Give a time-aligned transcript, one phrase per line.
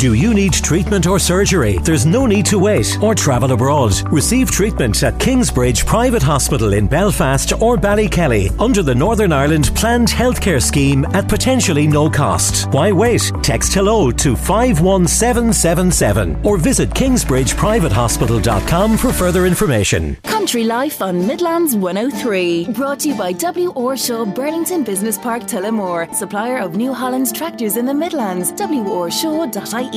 [0.00, 1.76] Do you need treatment or surgery?
[1.76, 3.92] There's no need to wait or travel abroad.
[4.10, 10.08] Receive treatment at Kingsbridge Private Hospital in Belfast or Ballykelly under the Northern Ireland Planned
[10.08, 12.70] Healthcare Scheme at potentially no cost.
[12.70, 13.30] Why wait?
[13.42, 20.16] Text hello to 51777 or visit kingsbridgeprivatehospital.com for further information.
[20.22, 22.72] Country Life on Midlands 103.
[22.72, 23.68] Brought to you by W.
[23.72, 28.52] Orshaw Burlington Business Park Tullamore, supplier of New Holland tractors in the Midlands.
[28.52, 29.89] worshaw.ie.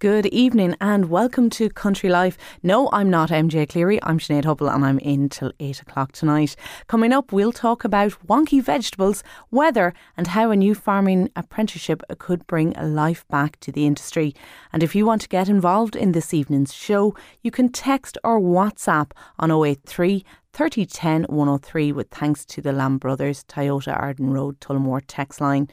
[0.00, 2.36] Good evening and welcome to Country Life.
[2.64, 4.02] No, I'm not MJ Cleary.
[4.02, 6.56] I'm Sinead Hubble and I'm in till 8 o'clock tonight.
[6.88, 9.22] Coming up, we'll talk about wonky vegetables,
[9.52, 14.34] weather, and how a new farming apprenticeship could bring life back to the industry.
[14.72, 18.40] And if you want to get involved in this evening's show, you can text or
[18.40, 20.24] WhatsApp on 083
[20.54, 25.68] 3010 103 with thanks to the Lamb Brothers Toyota Arden Road Tullamore text line.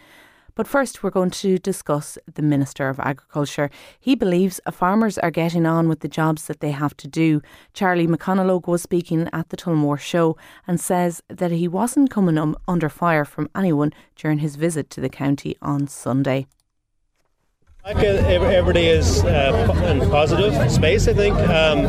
[0.57, 3.69] But first, we're going to discuss the Minister of Agriculture.
[3.99, 7.43] He believes farmers are getting on with the jobs that they have to do.
[7.75, 12.89] Charlie McConalogue was speaking at the Tullamore show and says that he wasn't coming under
[12.89, 16.47] fire from anyone during his visit to the county on Sunday.
[17.87, 21.07] Like everybody is uh, in positive space.
[21.07, 21.37] I think.
[21.37, 21.87] Um,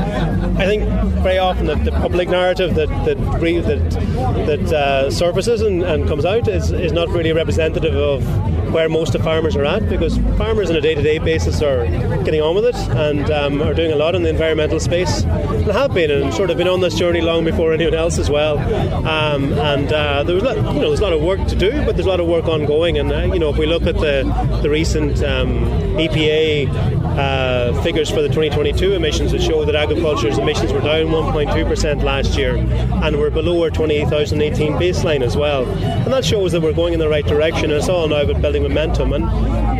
[0.56, 0.84] I think
[1.22, 6.24] very often the, the public narrative that that that, that uh, surfaces and, and, comes
[6.24, 8.24] out is, is not really representative of
[8.72, 11.86] where most of farmers are at because farmers on a day-to-day basis are
[12.24, 15.66] getting on with it and um, are doing a lot in the environmental space and
[15.66, 18.58] have been and sort of been on this journey long before anyone else as well.
[19.06, 21.70] Um, and uh, there was lot, you know there's a lot of work to do,
[21.84, 22.98] but there's a lot of work ongoing.
[22.98, 24.24] And uh, you know if we look at the
[24.62, 26.68] the recent um, EPA
[27.18, 32.36] uh, figures for the 2022 emissions that show that agriculture's emissions were down 1.2% last
[32.36, 35.66] year and we're below our 2018 baseline as well.
[35.66, 38.40] And that shows that we're going in the right direction and it's all now about
[38.40, 39.12] building momentum.
[39.12, 39.24] And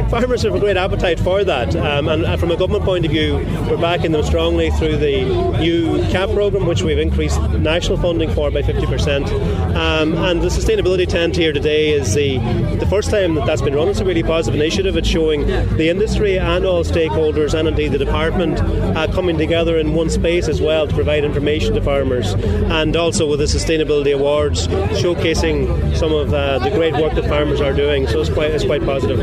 [0.08, 1.74] farmers have a great appetite for that.
[1.76, 3.34] Um, and from a government point of view,
[3.68, 5.24] we're backing them strongly through the
[5.58, 9.28] new CAP programme, which we've increased national funding for by 50%.
[9.74, 12.38] Um, and the sustainability tent here today is the,
[12.78, 13.88] the first time that that's been run.
[13.88, 14.96] It's a really positive initiative.
[14.96, 19.94] It's showing the industry and all stakeholders and indeed the department uh, coming together in
[19.94, 22.32] one space as well to provide information to farmers.
[22.34, 27.60] And also with the sustainability awards showcasing some of uh, the great work that farmers
[27.60, 28.06] are doing.
[28.06, 29.18] So it's quite, it's quite positive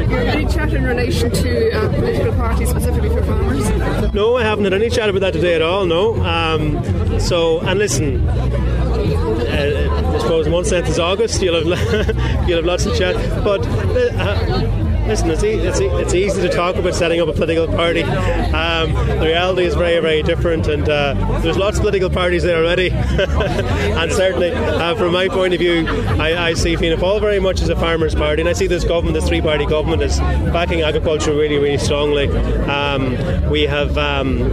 [0.76, 4.14] in relation to uh, political parties specifically for farmers?
[4.14, 5.86] No, I haven't had any chat about that today at all.
[5.86, 6.16] No.
[6.24, 8.28] Um, so, and listen.
[8.28, 11.42] Uh, I suppose in one sense it's August.
[11.42, 16.14] You'll have you'll have lots of chat, but uh, listen, it's, e- it's, e- it's
[16.14, 18.04] easy to talk about setting up a political party.
[18.04, 22.58] Um, the reality is very, very different, and uh, there's lots of political parties there
[22.58, 22.90] already.
[22.92, 27.62] and certainly, uh, from my point of view, I, I see Fianna Fáil very much
[27.62, 31.32] as a farmers' party, and I see this government, this three-party government, as backing agriculture
[31.32, 32.28] really, really strongly.
[32.30, 33.98] Um, we have.
[33.98, 34.52] Um,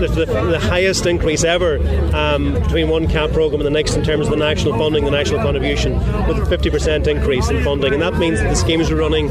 [0.00, 1.76] the, the, highest increase ever
[2.14, 5.10] um, between one CAP programme and the next in terms of the national funding, the
[5.10, 5.94] national contribution,
[6.26, 7.92] with a 50% increase in funding.
[7.92, 9.28] And that means that the schemes we're running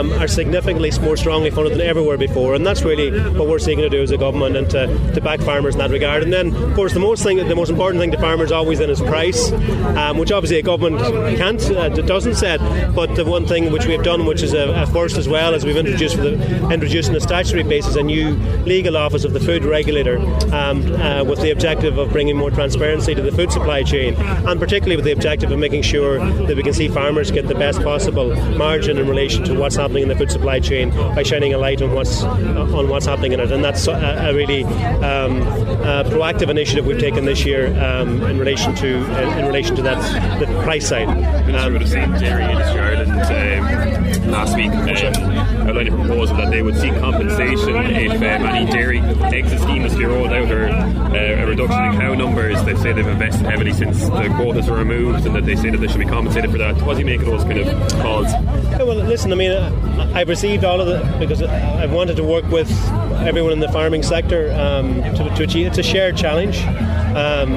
[0.00, 2.54] um, are significantly more strongly funded than everywhere before.
[2.54, 5.40] And that's really what we're seeking to do as a government and to, to back
[5.40, 6.22] farmers in that regard.
[6.22, 8.90] And then, of course, the most thing, the most important thing to farmers always then
[8.90, 11.00] is price, um, which obviously a government
[11.36, 12.58] can't, uh, doesn't set.
[12.94, 15.64] But the one thing which we've done, which is a, a first as well, is
[15.64, 16.34] we've introduced, the,
[16.72, 18.34] introduced on a statutory basis a new
[18.64, 20.18] legal office of the food regulator regulator
[20.54, 24.58] um, uh, with the objective of bringing more transparency to the food supply chain and
[24.60, 27.82] particularly with the objective of making sure that we can see farmers get the best
[27.82, 31.58] possible margin in relation to what's happening in the food supply chain by shining a
[31.58, 36.04] light on what's on what's happening in it and that's a, a really um, a
[36.08, 40.00] proactive initiative we've taken this year um, in relation to uh, in relation to that
[40.40, 41.08] the price side.
[41.84, 43.12] Seen Dairy Industry Ireland
[44.24, 44.72] um, last week
[45.66, 49.92] outlined a proposal that they would seek compensation if um, any dairy exit scheme was
[49.92, 52.62] to be rolled out or uh, a reduction in cow numbers.
[52.64, 55.78] They say they've invested heavily since the quotas were removed and that they say that
[55.78, 56.80] they should be compensated for that.
[56.82, 58.32] What do you make of those kind of calls?
[58.32, 62.46] Yeah, well, listen, I mean, I've received all of it because I've wanted to work
[62.50, 62.70] with
[63.22, 65.66] everyone in the farming sector um, to, to, achieve.
[65.66, 66.58] It's a shared challenge.
[67.14, 67.54] Um,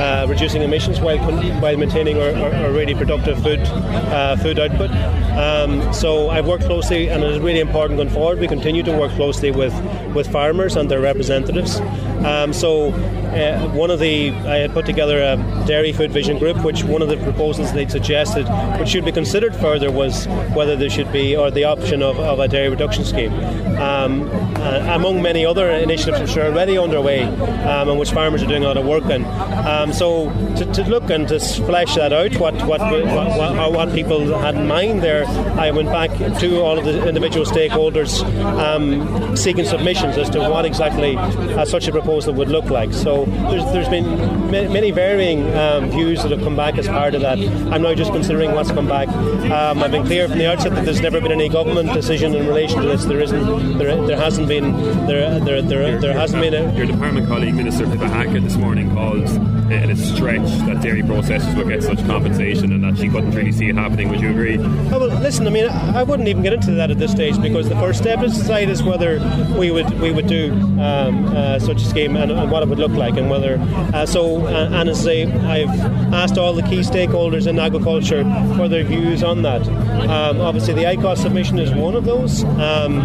[0.00, 1.18] uh, reducing emissions while
[1.60, 4.90] while maintaining our, our, our really productive food uh, food output.
[5.36, 8.38] Um, so I've worked closely, and it is really important going forward.
[8.38, 9.74] We continue to work closely with
[10.14, 11.80] with farmers and their representatives.
[12.24, 12.92] Um, so
[13.34, 17.02] uh, one of the I had put together a dairy food vision group, which one
[17.02, 18.46] of the proposals they suggested,
[18.78, 22.38] which should be considered further, was whether there should be or the option of, of
[22.38, 23.32] a dairy reduction scheme.
[23.76, 24.30] Um,
[24.64, 28.64] uh, among many other initiatives which are already underway um, and which farmers are doing
[28.64, 29.24] a lot of work on.
[29.66, 34.38] Um, so to, to, look and to flesh that out, what what, what, what people
[34.38, 35.26] had in mind there,
[35.58, 36.10] I went back
[36.40, 38.22] to all of the individual stakeholders
[38.58, 42.92] um, seeking submissions as to what exactly uh, such a proposal would look like.
[42.92, 47.20] So there's, there's been many varying um, views that have come back as part of
[47.22, 47.38] that.
[47.38, 49.08] I'm now just considering what's come back.
[49.08, 52.46] Um, I've been clear from the outset that there's never been any government decision in
[52.46, 53.04] relation to this.
[53.04, 53.63] There isn't.
[53.72, 54.72] There, there hasn't been.
[55.06, 56.74] There, there, there, there hasn't been a.
[56.76, 59.28] Your department colleague, Minister Pippa Hackett, this morning called
[59.72, 63.52] it a stretch that dairy processors would get such compensation, and that she couldn't really
[63.52, 64.08] see it happening.
[64.10, 64.58] Would you agree?
[64.58, 65.46] Oh, well, listen.
[65.46, 68.22] I mean, I wouldn't even get into that at this stage because the first step
[68.22, 69.18] is to decide is whether
[69.58, 72.78] we would we would do um, uh, such a scheme and, and, what it would
[72.78, 73.58] look like, and whether.
[73.94, 75.80] Uh, so, uh, and as I say, I've
[76.12, 78.24] asked all the key stakeholders in agriculture
[78.56, 79.62] for their views on that.
[80.02, 82.98] Um, obviously, the ICOS submission is one of those, um,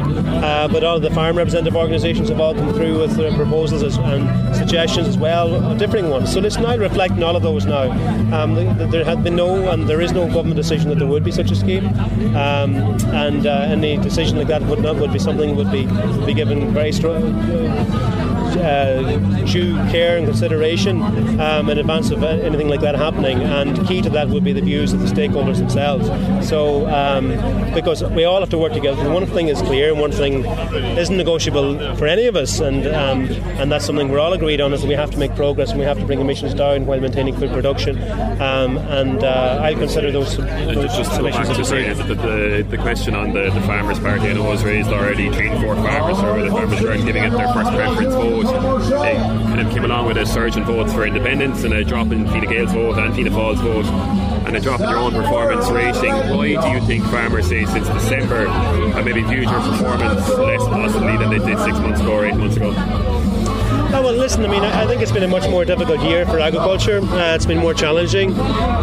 [0.43, 3.97] uh, but all the farm representative organisations have all come through with their proposals as,
[3.97, 6.31] and suggestions as well, differing ones.
[6.31, 7.91] So listen, I reflect on all of those now.
[8.33, 8.55] Um,
[8.89, 11.51] there had been no, and there is no government decision that there would be such
[11.51, 11.87] a scheme,
[12.35, 12.75] um,
[13.13, 16.33] and uh, any decision like that would not would be something would be would be
[16.33, 21.01] given very strong uh, due care and consideration
[21.39, 23.41] um, in advance of anything like that happening.
[23.41, 26.07] And key to that would be the views of the stakeholders themselves.
[26.47, 27.29] So, um,
[27.73, 29.09] because we all have to work together.
[29.09, 30.45] One thing is clear, and one thing
[30.97, 33.29] isn't negotiable for any of us, and um,
[33.59, 35.79] and that's something we're all agreed on: is that we have to make progress and
[35.79, 37.97] we have to bring emissions down while maintaining food production.
[38.41, 40.37] Um, and uh, I consider those.
[40.37, 44.29] those just to back to sorry, the, the, the, question on the, the Farmers Party,
[44.29, 45.29] I know was raised already.
[45.31, 49.15] Three and four farmers, or the farmers are giving it their first preference vote they
[49.15, 52.25] kind of came along with a surge in votes for independents and a drop in
[52.27, 53.85] Fine Gael's vote and Fianna Fáil's vote
[54.47, 56.13] and a drop in your own performance rating.
[56.35, 61.17] Why do you think farmers say since December have maybe viewed your performance less positively
[61.17, 63.18] than they did six months ago or eight months ago?
[63.91, 66.39] Oh, well, listen, I mean, I think it's been a much more difficult year for
[66.39, 66.99] agriculture.
[67.01, 68.35] Uh, it's been more challenging.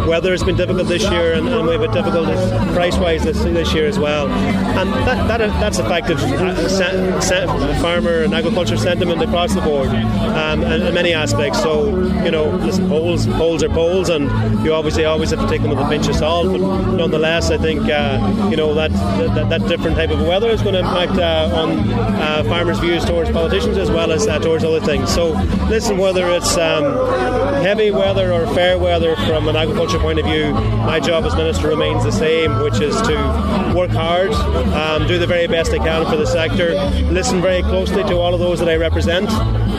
[0.05, 2.27] Weather has been difficult this year, and, and we have a difficult
[2.73, 4.27] price wise this, this year as well.
[4.27, 10.81] And that, that that's affected uh, farmer and agriculture sentiment across the board um, in,
[10.81, 11.61] in, many aspects.
[11.63, 11.87] So,
[12.23, 14.29] you know, listen, polls, polls are polls, and
[14.65, 16.51] you obviously always have to take them with a pinch of salt.
[16.51, 16.59] But
[16.91, 20.73] nonetheless, I think, uh, you know, that, that, that, different type of weather is going
[20.73, 24.81] to impact uh, on uh, farmers' views towards politicians as well as uh, towards other
[24.81, 24.96] things.
[25.05, 25.31] So,
[25.69, 26.83] listen, whether it's um,
[27.61, 31.67] heavy weather or fair weather from an agriculture point of view, my job as minister
[31.67, 36.05] remains the same, which is to work hard, um, do the very best I can
[36.05, 36.73] for the sector,
[37.11, 39.29] listen very closely to all of those that I represent,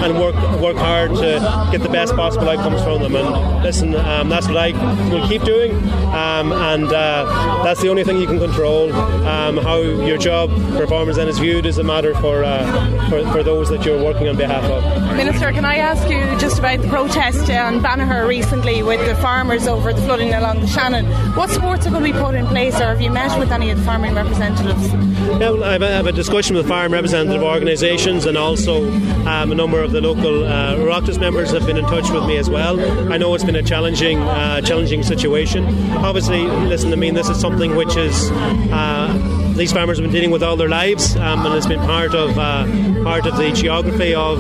[0.01, 3.17] and work work hard to get the best possible outcomes from them.
[3.17, 4.73] And listen, um, that's what I
[5.11, 5.73] will keep doing,
[6.15, 8.93] um, and uh, that's the only thing you can control.
[8.93, 13.43] Um, how your job performance then is viewed is a matter for, uh, for for
[13.43, 15.08] those that you're working on behalf of.
[15.19, 19.67] Minister, can I ask you just about the protest on Banagher recently with the farmers
[19.67, 21.07] over the flooding along the Shannon?
[21.35, 23.71] What supports are going to be put in place, or have you met with any
[23.71, 24.93] of the farming representatives?
[24.93, 28.89] Yeah, well, I have a discussion with farm representative organisations and also
[29.27, 30.77] um, a number of the local uh,
[31.19, 32.79] members have been in touch with me as well.
[33.13, 35.65] I know it's been a challenging, uh, challenging situation.
[35.97, 38.31] Obviously, listen, I mean, this is something which is.
[38.71, 42.15] Uh, these farmers have been dealing with all their lives, um, and it's been part
[42.15, 42.65] of uh,
[43.03, 44.39] part of the geography of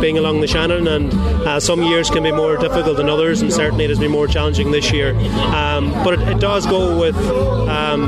[0.00, 0.88] being along the Shannon.
[0.88, 1.12] And
[1.46, 4.26] uh, some years can be more difficult than others, and certainly it has been more
[4.26, 5.14] challenging this year.
[5.54, 7.16] Um, but it, it, does go with
[7.68, 8.06] um,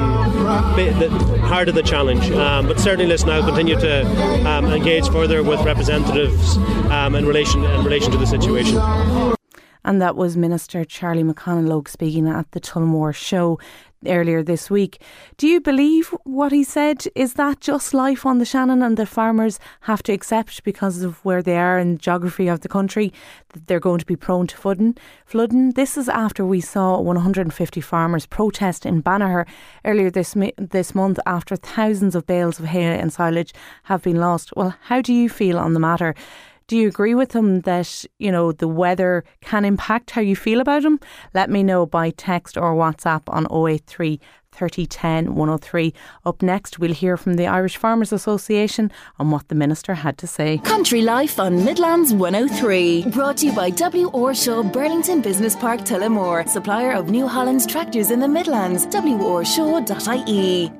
[0.76, 2.30] the heart of the challenge.
[2.30, 7.84] Um, but certainly, listen, I'll continue to um, engage further with representatives in relation in
[7.84, 9.36] relation to the situation
[9.86, 13.58] and that was Minister Charlie McConalogue speaking at the Tullamore show
[14.04, 15.00] earlier this week.
[15.36, 17.06] Do you believe what he said?
[17.14, 21.24] Is that just life on the Shannon and the farmers have to accept because of
[21.24, 23.12] where they are the geography of the country
[23.52, 24.96] that they're going to be prone to flooding?
[25.24, 25.72] Flooding.
[25.72, 29.46] This is after we saw 150 farmers protest in Banagher
[29.84, 34.52] earlier this this month after thousands of bales of hay and silage have been lost.
[34.56, 36.14] Well, how do you feel on the matter?
[36.68, 40.60] Do you agree with him that, you know, the weather can impact how you feel
[40.60, 40.98] about him?
[41.32, 44.20] Let me know by text or WhatsApp on 083
[44.50, 45.94] 3010 103.
[46.24, 50.26] Up next, we'll hear from the Irish Farmers Association on what the Minister had to
[50.26, 50.58] say.
[50.58, 53.10] Country Life on Midlands 103.
[53.10, 54.08] Brought to you by W.
[54.08, 58.86] Orshaw Burlington Business Park Tullamore, supplier of New Holland's tractors in the Midlands.
[58.86, 60.72] WOrshaw.ie.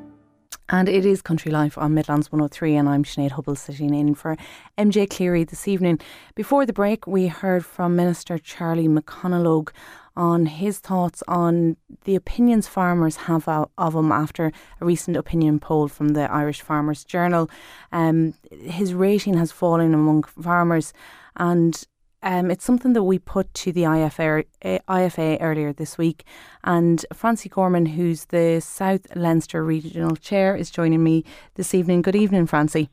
[0.69, 4.37] And it is Country Life on Midlands 103, and I'm Sinead Hubble sitting in for
[4.77, 6.01] MJ Cleary this evening.
[6.35, 9.71] Before the break, we heard from Minister Charlie McConalogue
[10.17, 15.87] on his thoughts on the opinions farmers have of him after a recent opinion poll
[15.87, 17.49] from the Irish Farmers Journal.
[17.93, 20.93] Um, his rating has fallen among farmers,
[21.37, 21.87] and
[22.27, 26.25] um, it's something that we put to the IFA, IFA earlier this week.
[26.65, 32.03] And Francie Gorman, who's the South Leinster Regional Chair, is joining me this evening.
[32.03, 32.91] Good evening, Francie.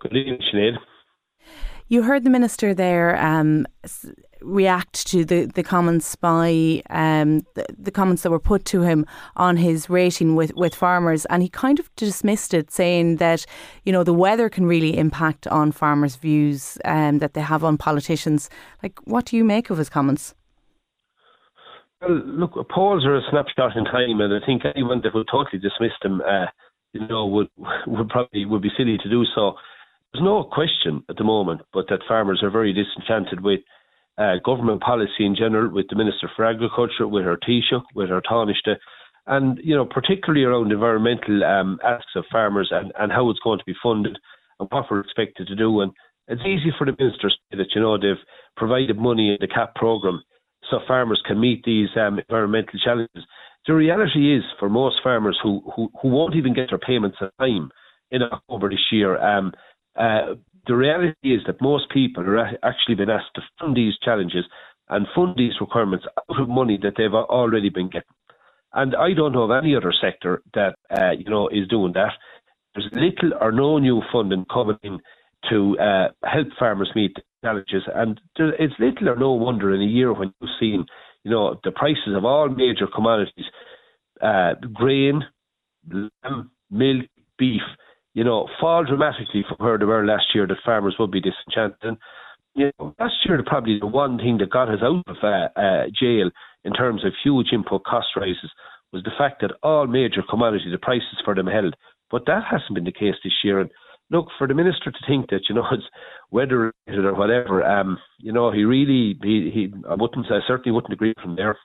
[0.00, 0.78] Good evening, Sinead.
[1.90, 3.66] You heard the minister there um,
[4.40, 9.04] react to the, the comments by um, the, the, comments that were put to him
[9.34, 13.44] on his rating with, with farmers, and he kind of dismissed it, saying that
[13.84, 17.76] you know the weather can really impact on farmers' views um, that they have on
[17.76, 18.48] politicians.
[18.84, 20.32] Like, what do you make of his comments?
[22.00, 25.58] Well, look, polls are a snapshot in time, and I think anyone that would totally
[25.58, 26.46] dismiss them, uh,
[26.92, 27.48] you know, would
[27.88, 29.56] would probably would be silly to do so.
[30.12, 33.60] There's no question at the moment, but that farmers are very disenchanted with
[34.18, 38.20] uh, government policy in general, with the Minister for Agriculture, with her Taoiseach, with her
[38.20, 38.76] Taoiseach,
[39.26, 41.78] and you know particularly around environmental um,
[42.16, 44.18] of farmers and, and how it's going to be funded
[44.58, 45.80] and what we're expected to do.
[45.80, 45.92] And
[46.26, 48.24] it's easy for the ministers to say that you know they've
[48.56, 50.22] provided money in the CAP program
[50.70, 53.24] so farmers can meet these um, environmental challenges.
[53.66, 57.30] The reality is for most farmers who, who, who won't even get their payments on
[57.38, 57.70] time
[58.10, 59.52] in October this year, um,
[59.96, 60.34] uh,
[60.66, 64.44] the reality is that most people are actually been asked to fund these challenges
[64.88, 68.14] and fund these requirements out of money that they've already been getting.
[68.72, 72.12] And I don't know of any other sector that uh, you know is doing that.
[72.74, 75.00] There's little or no new funding coming in
[75.50, 79.86] to uh, help farmers meet challenges, and there, it's little or no wonder in a
[79.86, 80.84] year when you've seen
[81.24, 83.46] you know the prices of all major commodities,
[84.22, 85.24] uh, grain,
[85.90, 87.06] lamb, milk,
[87.38, 87.62] beef,
[88.14, 91.78] you know, fall dramatically from where they were last year that farmers would be disenchanted.
[91.82, 91.96] And,
[92.54, 95.84] you know, last year, probably the one thing that got us out of uh, uh,
[95.98, 96.30] jail
[96.64, 98.50] in terms of huge input cost rises
[98.92, 101.74] was the fact that all major commodities, the prices for them held.
[102.10, 103.60] But that hasn't been the case this year.
[103.60, 103.70] And
[104.10, 105.84] look, for the minister to think that, you know, it's
[106.30, 110.74] weather related or whatever, um, you know, he really, he, he, I wouldn't, I certainly
[110.74, 111.56] wouldn't agree from there.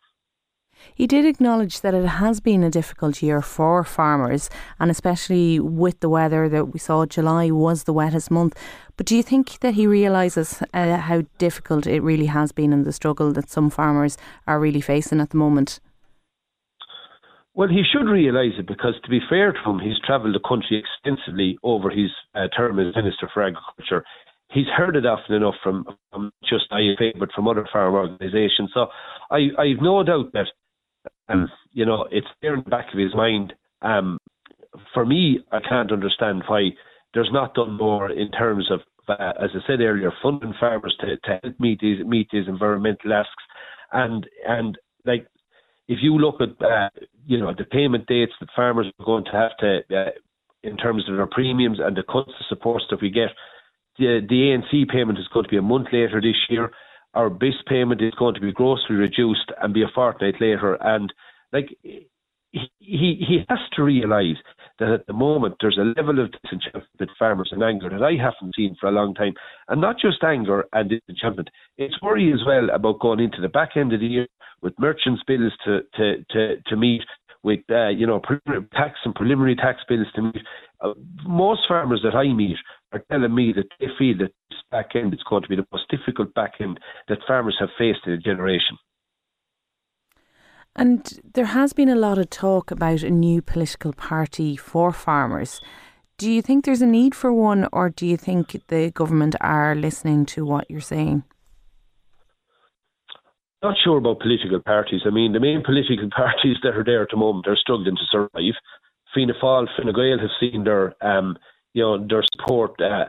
[0.93, 4.49] He did acknowledge that it has been a difficult year for farmers,
[4.79, 8.55] and especially with the weather that we saw, July was the wettest month.
[8.97, 12.85] But do you think that he realises uh, how difficult it really has been and
[12.85, 15.79] the struggle that some farmers are really facing at the moment?
[17.55, 20.83] Well, he should realise it because, to be fair to him, he's travelled the country
[20.83, 24.03] extensively over his uh, term as Minister for Agriculture.
[24.51, 28.71] He's heard it often enough from, from just IFA, but from other farm organisations.
[28.73, 28.87] So
[29.31, 30.47] I, I've no doubt that
[31.27, 33.53] and you know, it's there in the back of his mind.
[33.81, 34.17] Um,
[34.93, 36.69] for me, I can't understand why
[37.13, 41.17] there's not done more in terms of, uh, as I said earlier, funding farmers to,
[41.17, 43.31] to help meet these meet these environmental asks,
[43.91, 45.27] and and like
[45.87, 46.89] if you look at uh,
[47.25, 50.09] you know the payment dates that farmers are going to have to uh,
[50.63, 53.29] in terms of their premiums and the cuts of support that we get,
[53.97, 56.71] the the ANC payment is going to be a month later this year
[57.15, 60.75] our base payment is going to be grossly reduced and be a fortnight later.
[60.81, 61.11] And
[61.51, 61.99] like he
[63.27, 64.37] he has to realise
[64.79, 68.13] that at the moment there's a level of disenchantment with farmers and anger that I
[68.13, 69.33] haven't seen for a long time,
[69.69, 71.49] and not just anger and disenchantment.
[71.77, 74.27] It's worry as well about going into the back end of the year
[74.61, 77.03] with merchants' bills to to to, to meet,
[77.43, 78.21] with uh, you know
[78.73, 80.43] tax and preliminary tax bills to meet.
[80.81, 80.93] Uh,
[81.25, 82.57] most farmers that I meet
[82.95, 85.67] are telling me that they feel that this back end is going to be the
[85.71, 88.77] most difficult back end that farmers have faced in a generation.
[90.75, 95.61] And there has been a lot of talk about a new political party for farmers.
[96.17, 99.75] Do you think there's a need for one, or do you think the government are
[99.75, 101.23] listening to what you're saying?
[103.63, 105.01] Not sure about political parties.
[105.05, 108.05] I mean, the main political parties that are there at the moment are struggling to
[108.11, 108.53] survive.
[109.13, 111.37] Fianna Fáil, Fine Gael have seen their um,
[111.75, 113.05] you know, their support uh,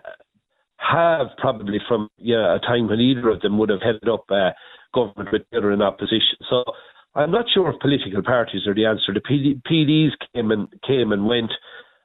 [0.77, 4.51] have probably from yeah, a time when either of them would have headed up uh,
[4.93, 6.37] government with the other in opposition.
[6.51, 6.65] So
[7.15, 9.15] I'm not sure if political parties are the answer.
[9.15, 11.53] The PD, PDs came and came and went.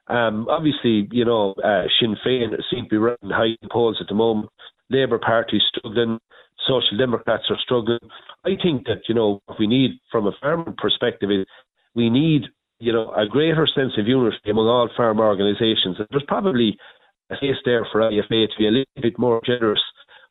[0.07, 4.07] Um, obviously, you know, uh, Sinn Féin seem to be running high in polls at
[4.07, 4.51] the moment.
[4.91, 6.19] Labour Party struggling.
[6.67, 7.99] Social Democrats are struggling.
[8.45, 11.47] I think that you know what we need from a farmer perspective is
[11.95, 12.43] we need
[12.81, 15.97] you know, a greater sense of unity among all farm organisations.
[16.09, 16.77] There's probably
[17.29, 19.79] a case there for IFA to be a little bit more generous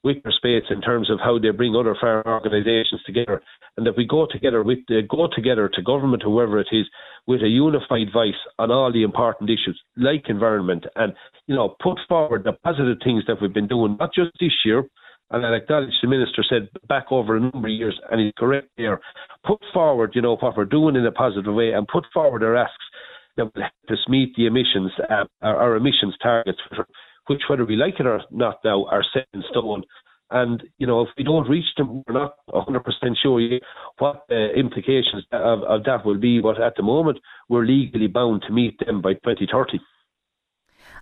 [0.02, 3.40] with their space in terms of how they bring other farm organisations together,
[3.76, 6.86] and that we go together with the, go together to government, whoever it is,
[7.26, 11.12] with a unified voice on all the important issues like environment, and
[11.46, 14.84] you know put forward the positive things that we've been doing, not just this year.
[15.30, 18.68] And I acknowledge the minister said back over a number of years, and he's correct
[18.76, 19.00] there.
[19.46, 22.56] Put forward, you know, what we're doing in a positive way, and put forward our
[22.56, 22.74] asks
[23.36, 26.58] that will help us meet the emissions, uh, our, our emissions targets
[27.30, 29.84] which, whether we like it or not now, are set in stone.
[30.32, 32.82] And, you know, if we don't reach them, we're not 100%
[33.22, 33.60] sure
[33.98, 36.40] what the implications of, of that will be.
[36.40, 37.18] But at the moment,
[37.48, 39.78] we're legally bound to meet them by 2030.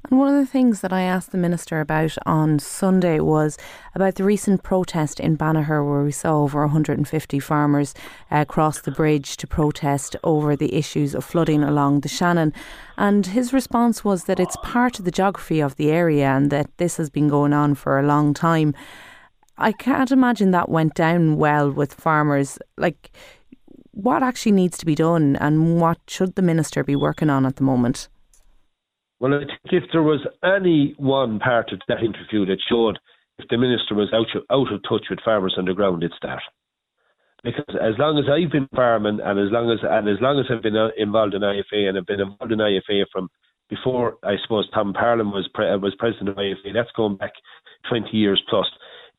[0.04, 3.58] And one of the things that I asked the Minister about on Sunday was
[3.94, 7.94] about the recent protest in Banagher, where we saw over 150 farmers
[8.30, 12.54] uh, cross the bridge to protest over the issues of flooding along the Shannon.
[12.96, 16.70] And his response was that it's part of the geography of the area and that
[16.78, 18.74] this has been going on for a long time.
[19.58, 22.58] I can't imagine that went down well with farmers.
[22.76, 23.10] Like,
[23.90, 27.56] what actually needs to be done and what should the Minister be working on at
[27.56, 28.08] the moment?
[29.20, 32.98] Well, I think if there was any one part of that interview that showed
[33.38, 36.14] if the minister was out of, out of touch with farmers on the ground, it's
[36.22, 36.40] that.
[37.42, 40.46] Because as long as I've been farming and as long as and as long as
[40.50, 43.28] I've been uh, involved in IFA and I've been involved in IFA from
[43.68, 47.32] before I suppose Tom Parlon was pre- was president of IFA, that's going back
[47.88, 48.66] 20 years plus.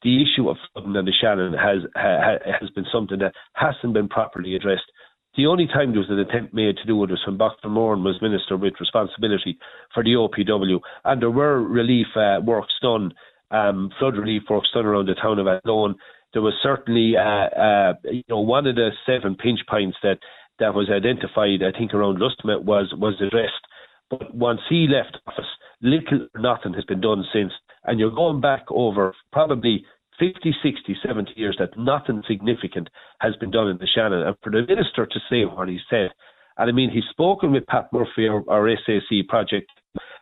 [0.04, 4.10] The issue of flooding in the Shannon has ha, has been something that hasn't been
[4.10, 4.92] properly addressed
[5.36, 8.04] the only time there was an attempt made to do it was when Boxer Moran
[8.04, 9.58] was minister with responsibility
[9.94, 13.14] for the OPW, and there were relief uh, works done,
[13.52, 15.96] um, flood relief works done around the town of Athlone.
[16.34, 20.20] There was certainly, uh, uh, you know, one of the seven pinch points that
[20.60, 23.66] that was identified, I think, around Lustamet was was addressed.
[24.10, 25.46] But once he left office,
[25.82, 27.54] little or nothing has been done since.
[27.86, 29.86] And you're going back over probably
[30.20, 32.90] 50, 60, 70 years that nothing significant
[33.22, 34.22] has been done in the Shannon.
[34.22, 36.10] And for the minister to say what he said,
[36.58, 39.72] and I mean, he's spoken with Pat Murphy, our, our SAC project,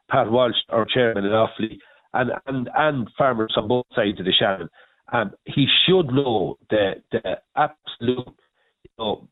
[0.10, 1.78] Pat Walsh, our chairman in Offaly,
[2.14, 4.70] and, and, and farmers on both sides of the Shannon.
[5.12, 8.36] Um, he should know the, the absolute
[8.84, 9.28] you know,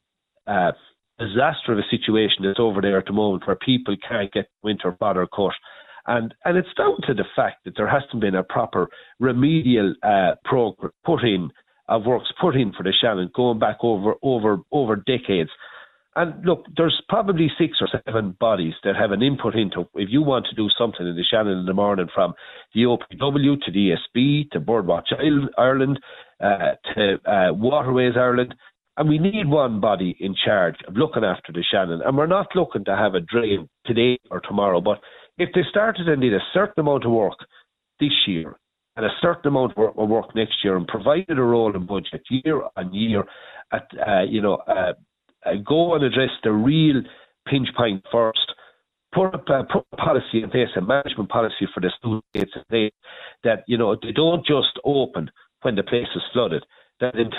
[0.48, 0.72] uh,
[1.20, 4.96] disaster of a situation that's over there at the moment where people can't get winter
[5.00, 5.54] fodder cut
[6.08, 8.88] and and it's down to the fact that there hasn't been a proper
[9.20, 11.50] remedial uh, program put in
[11.88, 15.50] of works put in for the Shannon going back over over over decades.
[16.18, 20.22] And look, there's probably six or seven bodies that have an input into if you
[20.22, 22.34] want to do something in the Shannon in the morning, from
[22.74, 25.12] the OPW to ESB to Birdwatch
[25.58, 26.00] Ireland
[26.40, 28.56] uh, to uh, Waterways Ireland.
[28.98, 32.02] And we need one body in charge of looking after the Shannon.
[32.02, 35.00] And we're not looking to have a drain today or tomorrow, but
[35.38, 37.38] if they started and did a certain amount of work
[38.00, 38.56] this year
[38.96, 42.94] and a certain amount of work next year and provided a rolling budget year on
[42.94, 43.26] year,
[43.74, 44.94] at uh, you know, uh,
[45.46, 47.02] uh, go and address the real
[47.48, 48.54] pinch point first.
[49.14, 51.92] Put a, uh, put a policy in place, a management policy for the
[52.34, 52.92] states they,
[53.44, 55.30] that you know they don't just open
[55.62, 56.66] when the place is flooded.
[57.00, 57.30] That in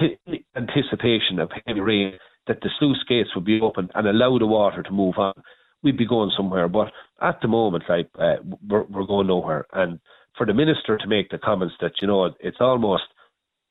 [0.54, 4.82] anticipation of heavy rain, that the sluice gates would be open and allow the water
[4.82, 5.34] to move on
[5.82, 6.68] we'd be going somewhere.
[6.68, 8.36] But at the moment, like uh,
[8.68, 9.66] we're we're going nowhere.
[9.72, 9.98] And
[10.36, 13.04] for the minister to make the comments that you know it's almost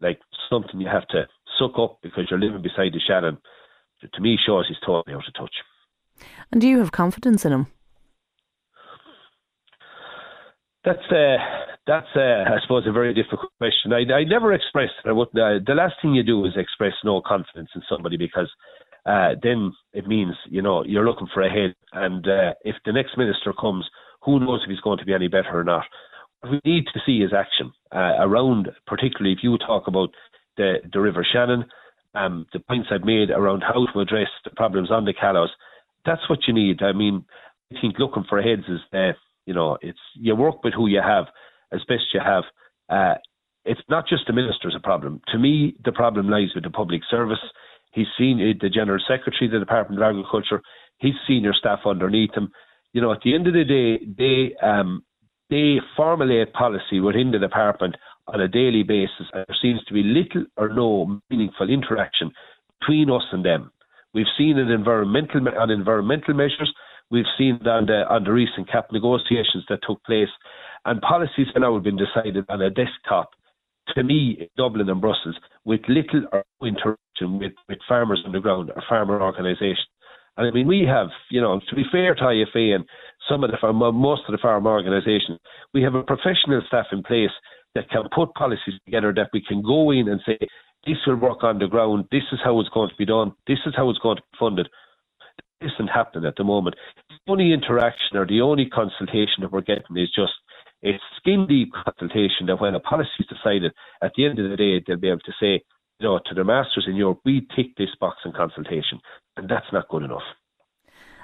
[0.01, 1.27] like something you have to
[1.59, 3.37] suck up because you're living beside the Shannon,
[4.13, 5.55] to me shows he's totally out of touch.
[6.51, 7.67] And do you have confidence in him?
[10.83, 11.37] That's uh,
[11.87, 13.91] that's uh, I suppose a very difficult question.
[13.91, 14.89] I I never express.
[15.03, 18.51] I would uh, the last thing you do is express no confidence in somebody because
[19.05, 21.75] uh, then it means you know you're looking for a head.
[21.93, 23.85] And uh, if the next minister comes,
[24.23, 25.85] who knows if he's going to be any better or not?
[26.41, 30.09] What we need to see is action uh, around, particularly if you talk about
[30.57, 31.65] the the River Shannon,
[32.15, 35.51] um, the points I've made around how to address the problems on the Callows.
[36.05, 36.81] That's what you need.
[36.81, 37.25] I mean,
[37.75, 39.13] I think looking for heads is uh,
[39.45, 41.25] you know it's you work with who you have
[41.71, 42.43] as best you have.
[42.89, 43.15] Uh,
[43.65, 45.21] it's not just the minister's a problem.
[45.29, 47.39] To me, the problem lies with the public service.
[47.95, 50.61] He's seen the General Secretary of the Department of Agriculture,
[50.99, 52.51] his senior staff underneath him.
[52.91, 55.03] You know, at the end of the day, they um,
[55.49, 57.95] they formulate policy within the department
[58.27, 62.31] on a daily basis, and there seems to be little or no meaningful interaction
[62.81, 63.71] between us and them.
[64.13, 66.73] We've seen it environmental on environmental measures.
[67.11, 70.31] We've seen it on the on the recent CAP negotiations that took place,
[70.83, 73.29] and policies have now been decided on a desktop
[73.95, 78.31] to me, in Dublin and Brussels, with little or no interaction with, with farmers on
[78.31, 79.87] the ground or farmer organisations.
[80.37, 82.85] And I mean, we have, you know, to be fair to IFA and
[83.29, 85.39] some of the farm, most of the farm organisations,
[85.73, 87.31] we have a professional staff in place
[87.73, 90.37] that can put policies together that we can go in and say,
[90.85, 93.59] this will work on the ground, this is how it's going to be done, this
[93.65, 94.69] is how it's going to be funded.
[95.61, 96.75] This isn't happening at the moment.
[97.09, 100.33] The only interaction or the only consultation that we're getting is just
[100.81, 103.71] it's skin deep consultation that when a policy is decided,
[104.03, 105.63] at the end of the day, they'll be able to say,
[105.99, 108.99] you know, to the masters in Europe, we tick this box in consultation,
[109.37, 110.23] and that's not good enough.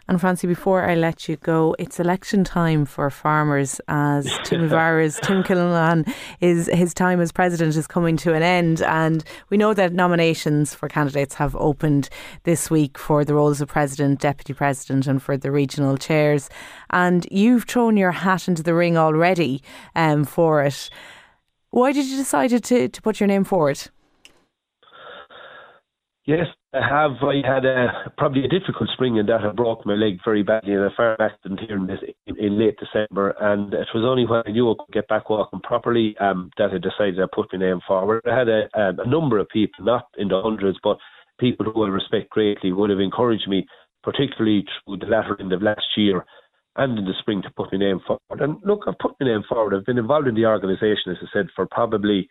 [0.07, 5.43] And Francie, before I let you go, it's election time for farmers as Toomevara's Tim
[5.43, 6.05] Cullinan
[6.41, 10.73] is his time as president is coming to an end, and we know that nominations
[10.73, 12.09] for candidates have opened
[12.43, 16.49] this week for the roles of president, deputy president, and for the regional chairs.
[16.89, 19.61] And you've thrown your hat into the ring already
[19.95, 20.89] um, for it.
[21.69, 23.89] Why did you decide to to put your name forward?
[26.25, 27.11] Yes, I have.
[27.23, 30.73] I had a, probably a difficult spring in that I broke my leg very badly
[30.73, 34.27] in a farm accident here in, this, in, in, late December, and it was only
[34.27, 37.47] when I knew I could get back walking properly um, that I decided I put
[37.51, 38.21] my name forward.
[38.31, 40.97] I had a, a number of people, not in the hundreds, but
[41.39, 43.65] people who I respect greatly, would have encouraged me,
[44.03, 46.23] particularly through the latter end of last year
[46.75, 48.41] and in the spring, to put my name forward.
[48.41, 49.75] And look, I've put my name forward.
[49.75, 52.29] I've been involved in the organisation, as I said, for probably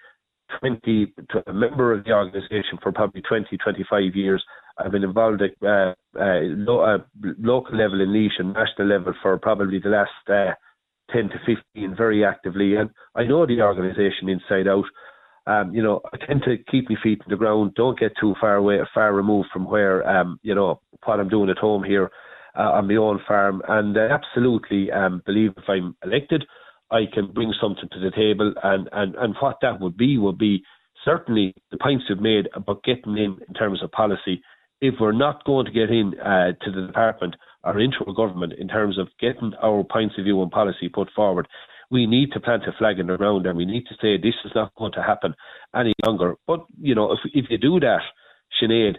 [0.59, 1.15] 20,
[1.47, 4.45] a member of the organisation for probably 20, 25 years.
[4.79, 6.99] I've been involved at uh, uh, lo- uh,
[7.39, 10.55] local level in Laois and national level for probably the last uh,
[11.13, 12.77] 10 to 15 very actively.
[12.77, 14.85] And I know the organisation inside out.
[15.47, 18.35] Um, you know, I tend to keep my feet on the ground, don't get too
[18.41, 22.11] far away, far removed from where, um, you know, what I'm doing at home here
[22.59, 23.63] uh, on my own farm.
[23.69, 26.45] And I absolutely um, believe if I'm elected,
[26.91, 30.39] I can bring something to the table, and, and, and what that would be would
[30.39, 30.63] be
[31.05, 34.43] certainly the points you've made about getting in in terms of policy.
[34.81, 38.55] If we're not going to get in uh, to the department or into our government
[38.55, 41.47] in terms of getting our points of view and policy put forward,
[41.91, 44.35] we need to plant a flag in the ground and we need to say this
[44.45, 45.35] is not going to happen
[45.75, 46.37] any longer.
[46.47, 48.01] But you know, if if you do that,
[48.61, 48.97] Sinead,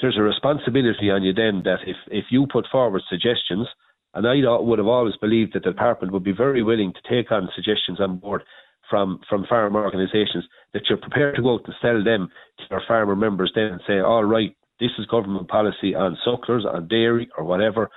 [0.00, 3.66] there's a responsibility on you then that if if you put forward suggestions
[4.14, 7.30] and I would have always believed that the department would be very willing to take
[7.30, 8.42] on suggestions on board
[8.88, 12.82] from, from farm organisations, that you're prepared to go out and sell them to your
[12.88, 17.28] farmer members then and say, all right, this is government policy on sucklers, on dairy
[17.38, 17.88] or whatever,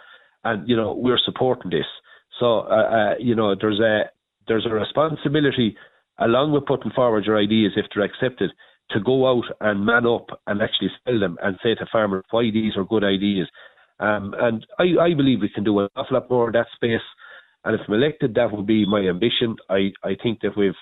[0.43, 1.85] and, you know, we're supporting this.
[2.39, 4.03] So, uh, uh, you know, there's a,
[4.47, 5.75] there's a responsibility
[6.19, 8.51] along with putting forward your ideas if they're accepted
[8.91, 12.43] to go out and man up and actually sell them and say to farmers why
[12.51, 13.47] these are good ideas
[14.03, 17.07] um, and I, I believe we can do an awful lot more in that space.
[17.63, 19.55] And if I'm elected, that would be my ambition.
[19.69, 20.73] I, I think that we've,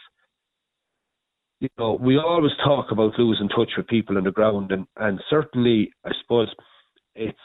[1.59, 5.19] you know, we always talk about losing touch with people on the ground, and, and
[5.29, 6.47] certainly, I suppose
[7.13, 7.37] it's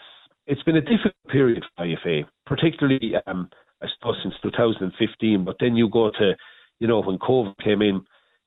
[0.46, 3.50] it's been a difficult period for IFA, particularly, um,
[3.82, 5.44] I suppose, since 2015.
[5.44, 6.32] But then you go to,
[6.78, 8.02] you know, when COVID came in.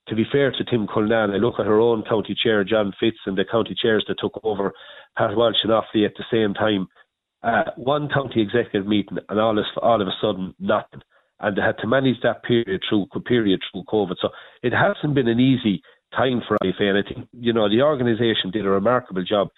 [0.07, 3.17] To be fair to Tim Cullinan, I look at her own county chair, John Fitz,
[3.27, 4.71] and the county chairs that took over,
[5.15, 6.87] Pat Walsh and Offaly at the same time
[7.43, 11.01] uh, one county executive meeting, and all, all of a sudden nothing.
[11.39, 14.15] And they had to manage that period through period through COVID.
[14.21, 14.29] So
[14.61, 15.81] it hasn't been an easy
[16.15, 19.49] time for IFA, and I think you know the organisation did a remarkable job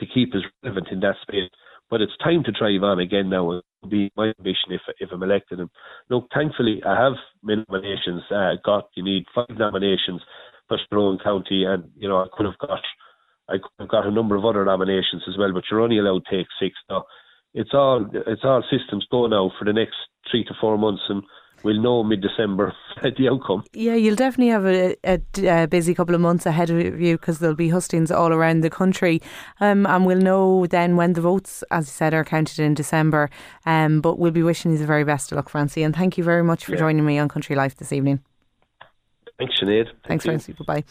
[0.00, 1.48] to keep us relevant in that space.
[1.88, 3.52] But it's time to drive on again now.
[3.52, 5.60] It will be my ambition if if I'm elected.
[5.60, 5.70] And
[6.10, 8.22] look, thankfully I have nominations.
[8.30, 10.20] Uh, got you need five nominations
[10.68, 12.80] for Tyrone County, and you know I could have got
[13.48, 16.24] I could have got a number of other nominations as well, but you're only allowed
[16.26, 16.76] to take six.
[16.88, 17.02] So
[17.54, 19.96] it's all it's all systems go now for the next
[20.30, 21.22] three to four months, and
[21.62, 23.64] we'll know mid December the outcome.
[23.72, 27.38] Yeah, you'll definitely have a, a, a busy couple of months ahead of you because
[27.38, 29.20] there'll be hustings all around the country,
[29.60, 33.30] um, and we'll know then when the votes, as you said, are counted in December.
[33.66, 36.24] Um, but we'll be wishing you the very best of luck, Francie, and thank you
[36.24, 36.78] very much for yeah.
[36.78, 38.20] joining me on Country Life this evening.
[39.38, 39.86] Thanks, Sinead.
[40.06, 40.30] Thank Thanks, you.
[40.30, 40.52] Francie.
[40.52, 40.84] Bye bye.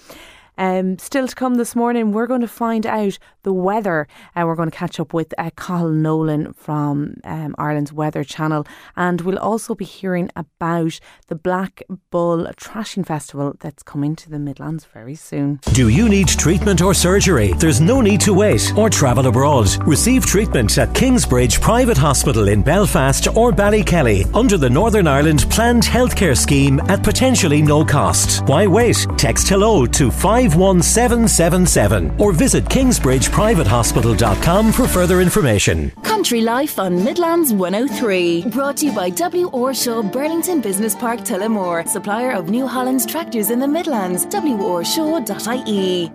[0.60, 4.08] Um, still to come this morning, we're going to find out the weather.
[4.36, 8.26] and uh, we're going to catch up with uh, Colin Nolan from um, Ireland's Weather
[8.26, 8.68] Channel.
[8.98, 14.38] And we'll also be hearing about the Black Bull Threshing Festival that's coming to the
[14.38, 15.62] Midlands very soon.
[15.74, 17.54] Do you need treatment or surgery?
[17.54, 19.70] There's no need to wait or travel abroad.
[19.88, 25.84] Receive treatment at Kingsbridge Private Hospital in Belfast or Ballykelly under the Northern Ireland Planned
[25.84, 28.44] Healthcare Scheme at potentially no cost.
[28.46, 29.08] Why wait?
[29.18, 35.92] Text hello to 5 51777 or visit kingsbridgeprivatehospital.com for further information.
[36.04, 38.50] Country Life on Midlands 103.
[38.50, 39.50] Brought to you by W.
[39.52, 44.26] Orshaw Burlington Business Park Tullamore, supplier of New Holland's tractors in the Midlands.
[44.26, 46.12] WOrshaw.ie.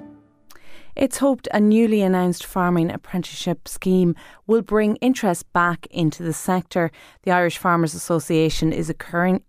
[0.97, 4.15] It's hoped a newly announced farming apprenticeship scheme
[4.47, 6.91] will bring interest back into the sector.
[7.23, 8.93] The Irish Farmers Association is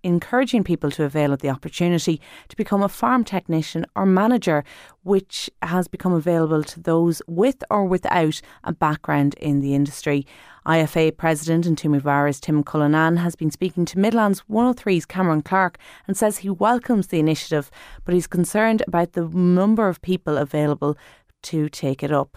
[0.03, 4.63] encouraging people to avail of the opportunity to become a farm technician or manager,
[5.03, 10.25] which has become available to those with or without a background in the industry.
[10.65, 15.77] IFA President and Toomevara's Tim Cullinan has been speaking to Midlands 103's Cameron Clark
[16.07, 17.69] and says he welcomes the initiative,
[18.03, 20.97] but he's concerned about the number of people available
[21.43, 22.35] to take it up.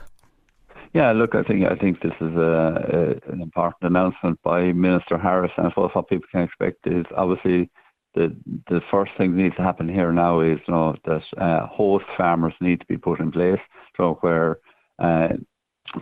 [0.98, 5.16] Yeah, look, I think I think this is a, a, an important announcement by Minister
[5.16, 7.70] Harris, and I suppose what people can expect is obviously
[8.16, 8.34] the
[8.68, 12.04] the first thing that needs to happen here now is you know that uh, host
[12.16, 13.60] farmers need to be put in place,
[13.96, 14.58] so where
[14.98, 15.28] uh,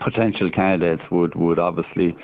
[0.01, 2.17] potential candidates would would obviously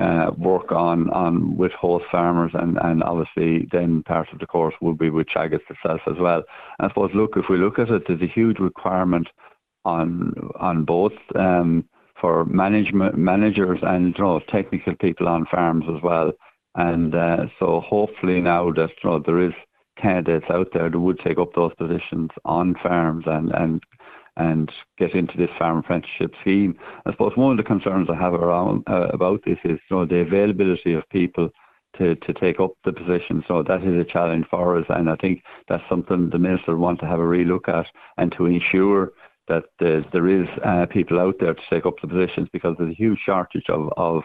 [0.00, 4.74] uh, work on, on with host farmers and, and obviously then part of the course
[4.80, 6.42] will be with Teagasc itself as well.
[6.78, 9.28] And I suppose look if we look at it there's a huge requirement
[9.84, 11.86] on on both um,
[12.24, 16.32] for management managers and you know, technical people on farms as well.
[16.74, 19.52] And uh, so hopefully now that you know, there is
[20.00, 23.82] candidates out there that would take up those positions on farms and, and
[24.38, 26.78] and get into this farm apprenticeship scheme.
[27.04, 30.06] I suppose one of the concerns I have around uh, about this is you know,
[30.06, 31.50] the availability of people
[31.98, 33.44] to, to take up the position.
[33.46, 36.82] So that is a challenge for us, and I think that's something the minister will
[36.82, 39.12] want to have a relook at and to ensure
[39.48, 42.94] that there is uh, people out there to take up the positions because there's a
[42.94, 44.22] huge shortage of, of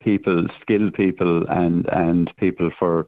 [0.00, 3.06] people, skilled people, and and people for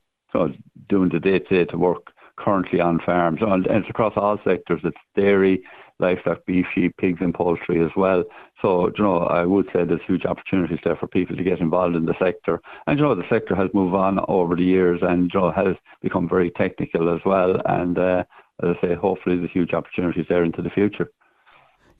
[0.88, 3.40] doing the day to day work currently on farms.
[3.40, 4.80] And it's across all sectors.
[4.82, 5.62] It's dairy,
[5.98, 8.24] livestock, beef, sheep, pigs, and poultry as well.
[8.60, 11.96] So, you know, I would say there's huge opportunities there for people to get involved
[11.96, 12.60] in the sector.
[12.86, 15.76] And, you know, the sector has moved on over the years and, you know, has
[16.02, 17.60] become very technical as well.
[17.66, 18.24] And, uh,
[18.62, 21.10] as I say, hopefully there's huge opportunities there into the future.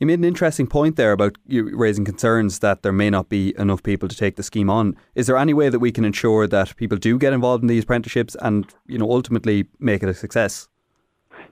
[0.01, 3.55] You made an interesting point there about you raising concerns that there may not be
[3.57, 4.97] enough people to take the scheme on.
[5.15, 7.85] Is there any way that we can ensure that people do get involved in these
[7.85, 10.69] apprenticeships and, you know, ultimately make it a success?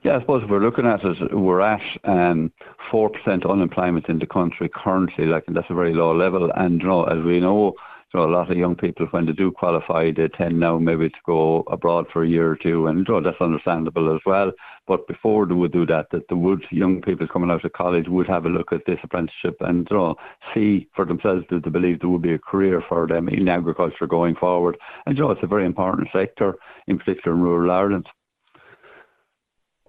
[0.03, 2.51] Yeah, I suppose if we're looking at it, we're at um,
[2.91, 6.51] 4% unemployment in the country currently, like, and that's a very low level.
[6.57, 7.75] And, you know, as we know,
[8.11, 11.19] so a lot of young people, when they do qualify, they tend now maybe to
[11.25, 14.51] go abroad for a year or two, and you know, that's understandable as well.
[14.85, 18.07] But before they would do that, that the would young people coming out of college
[18.09, 20.15] would have a look at this apprenticeship and you know,
[20.53, 24.07] see for themselves that they believe there would be a career for them in agriculture
[24.07, 24.77] going forward.
[25.05, 26.55] And you know, it's a very important sector,
[26.87, 28.07] in particular in rural Ireland.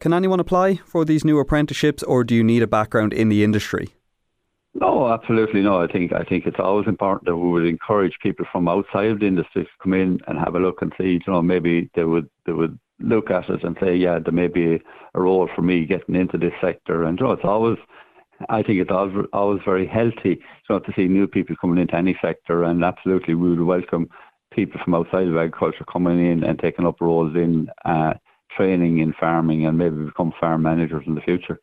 [0.00, 3.42] Can anyone apply for these new apprenticeships, or do you need a background in the
[3.42, 3.94] industry?
[4.74, 5.80] No, absolutely no.
[5.80, 9.20] I think I think it's always important that we would encourage people from outside of
[9.20, 11.12] the industry to come in and have a look and see.
[11.12, 14.48] You know, maybe they would they would look at it and say, yeah, there may
[14.48, 14.80] be
[15.14, 17.04] a role for me getting into this sector.
[17.04, 17.78] And you know, it's always
[18.48, 21.96] I think it's always, always very healthy you know, to see new people coming into
[21.96, 24.08] any sector, and absolutely we would welcome
[24.52, 28.14] people from outside of agriculture coming in and taking up roles in uh,
[28.56, 31.60] training in farming and maybe become farm managers in the future.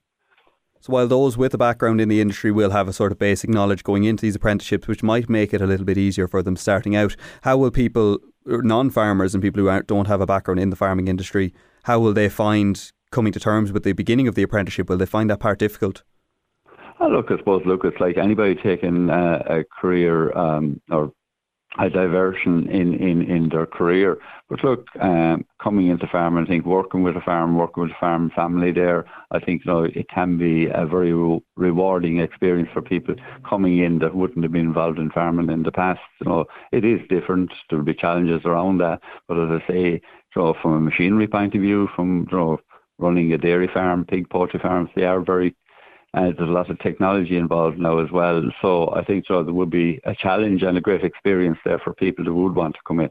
[0.82, 3.52] So while those with a background in the industry will have a sort of basic
[3.52, 6.56] knowledge going into these apprenticeships, which might make it a little bit easier for them
[6.56, 10.76] starting out, how will people, non-farmers and people who don't have a background in the
[10.76, 14.90] farming industry, how will they find coming to terms with the beginning of the apprenticeship?
[14.90, 16.04] Will they find that part difficult?
[17.00, 21.12] Oh, look, I suppose, look, it's like anybody taking uh, a career um, or
[21.80, 24.18] a diversion in, in, in their career.
[24.50, 28.00] But look, um, coming into farming, I think working with a farm, working with a
[28.00, 32.70] farm family there, I think you know, it can be a very re- rewarding experience
[32.74, 33.16] for people
[33.48, 36.02] coming in that wouldn't have been involved in farming in the past.
[36.20, 37.54] You know, it is different.
[37.70, 39.00] There will be challenges around that.
[39.28, 40.02] But as I say,
[40.34, 42.60] so from a machinery point of view, from you know,
[42.98, 45.56] running a dairy farm, pig poultry farms, they are very
[46.14, 48.44] uh, there's a lot of technology involved now as well.
[48.62, 51.94] So I think so there would be a challenge and a great experience there for
[51.94, 53.10] people who would want to come in.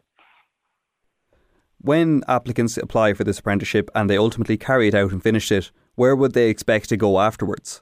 [1.80, 5.70] When applicants apply for this apprenticeship and they ultimately carry it out and finish it,
[5.94, 7.80] where would they expect to go afterwards?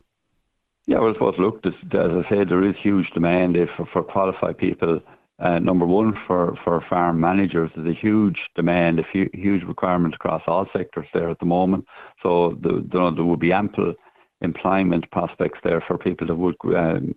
[0.86, 4.02] Yeah, well, I suppose, look, this, as I said, there is huge demand for, for
[4.04, 5.00] qualified people.
[5.40, 10.42] Uh, number one, for, for farm managers, there's a huge demand, a huge requirement across
[10.46, 11.84] all sectors there at the moment.
[12.22, 13.94] So the, the, there will be ample
[14.40, 17.14] employment prospects there for people that would um,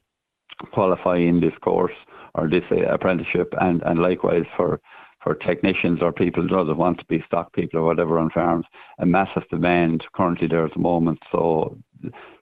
[0.74, 1.94] qualify in this course
[2.36, 4.80] or this uh, apprenticeship, and, and likewise for
[5.24, 8.66] for technicians or people that want to be stock people or whatever on farms,
[8.98, 11.20] a massive demand currently there at the moment.
[11.32, 11.78] So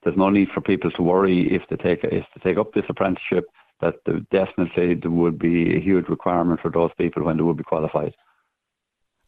[0.04, 2.86] there's no need for people to worry if they take if they take up this
[2.89, 3.46] apprenticeship.
[3.82, 3.96] That
[4.32, 8.13] definitely there would be a huge requirement for those people when they would be qualified.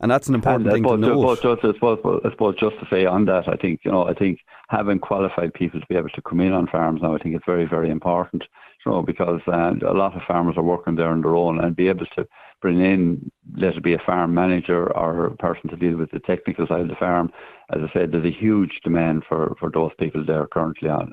[0.01, 1.35] And that's an important and, thing to know.
[1.35, 4.13] Just, I, suppose, I suppose just to say on that, I think you know, I
[4.13, 7.35] think having qualified people to be able to come in on farms now, I think
[7.35, 8.43] it's very, very important.
[8.85, 11.75] You know, because uh, a lot of farmers are working there on their own and
[11.75, 12.27] be able to
[12.63, 16.19] bring in, let it be a farm manager or a person to deal with the
[16.19, 17.31] technical side of the farm.
[17.71, 21.11] As I said, there's a huge demand for, for those people there currently on,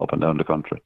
[0.00, 0.82] up and down the country.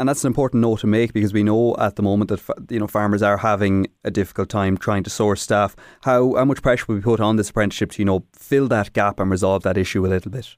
[0.00, 2.78] And that's an important note to make because we know at the moment that you
[2.78, 5.76] know farmers are having a difficult time trying to source staff.
[6.04, 8.94] How how much pressure will be put on this apprenticeship to you know fill that
[8.94, 10.56] gap and resolve that issue a little bit?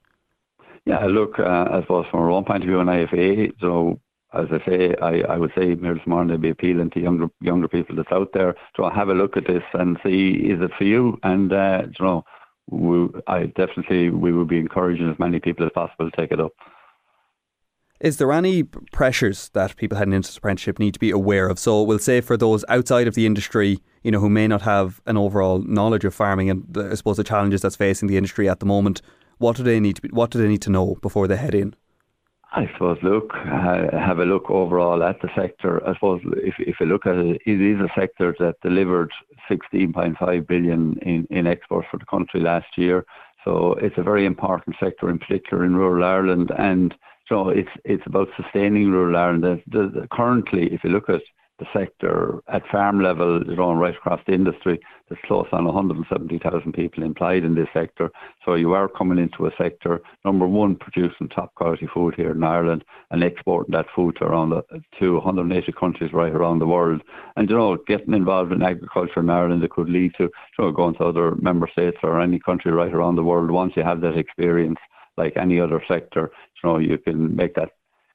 [0.85, 3.99] Yeah, look, uh, I suppose from our own point of view in IFA, so
[4.33, 7.97] as I say, I, I would say Morning will be appealing to younger younger people
[7.97, 11.19] that's out there to have a look at this and see is it for you?
[11.23, 12.23] And uh, you know,
[12.69, 16.39] we, I definitely we would be encouraging as many people as possible to take it
[16.39, 16.53] up.
[18.03, 21.57] Is there any pressures that people heading into apprenticeship need to be aware of?
[21.57, 25.01] So we'll say for those outside of the industry, you know, who may not have
[25.05, 28.49] an overall knowledge of farming and the, I suppose the challenges that's facing the industry
[28.49, 29.01] at the moment,
[29.37, 31.55] what do they need to be, what do they need to know before they head
[31.55, 31.75] in?
[32.51, 35.81] I suppose look, have a look overall at the sector.
[35.87, 39.11] I suppose if if you look at it, it is a sector that delivered
[39.49, 43.05] 16.5 billion in, in exports for the country last year.
[43.45, 46.93] So it's a very important sector, in particular in rural Ireland, and
[47.27, 49.43] so it's it's about sustaining rural Ireland.
[49.43, 51.21] The, the, the, currently, if you look at
[51.59, 56.73] the sector at farm level, you know, right across the industry, there's close on 170,000
[56.73, 58.09] people employed in this sector.
[58.43, 62.43] So you are coming into a sector, number one, producing top quality food here in
[62.43, 64.63] Ireland and exporting that food to around the,
[64.99, 67.01] to 180 countries right around the world.
[67.35, 70.71] And you know, getting involved in agriculture in Ireland, it could lead to you know,
[70.71, 74.01] going to other member states or any country right around the world once you have
[74.01, 74.79] that experience
[75.17, 76.31] like any other sector.
[76.63, 77.71] You know, you can make that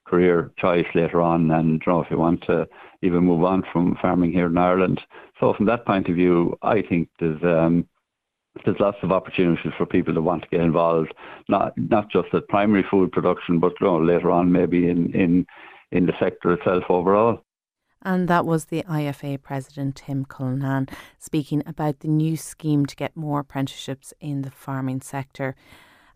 [0.07, 2.67] career choice later on, and you know, if you want to
[3.03, 5.01] even move on from farming here in Ireland.
[5.39, 7.87] So from that point of view, I think there's um,
[8.65, 11.15] there's lots of opportunities for people that want to get involved,
[11.49, 15.47] not not just at primary food production, but you know, later on maybe in, in
[15.93, 17.43] in the sector itself overall.
[18.03, 23.17] And that was the IFA president, Tim Cullinan, speaking about the new scheme to get
[23.17, 25.57] more apprenticeships in the farming sector.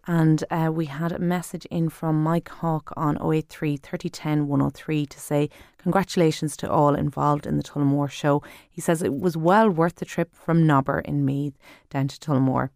[0.06, 5.20] And uh, we had a message in from Mike Hawk on 083 3010 103 to
[5.20, 8.42] say, Congratulations to all involved in the Tullamore show.
[8.68, 11.54] He says it was well worth the trip from Nobber in Meath
[11.90, 12.70] down to Tullamore.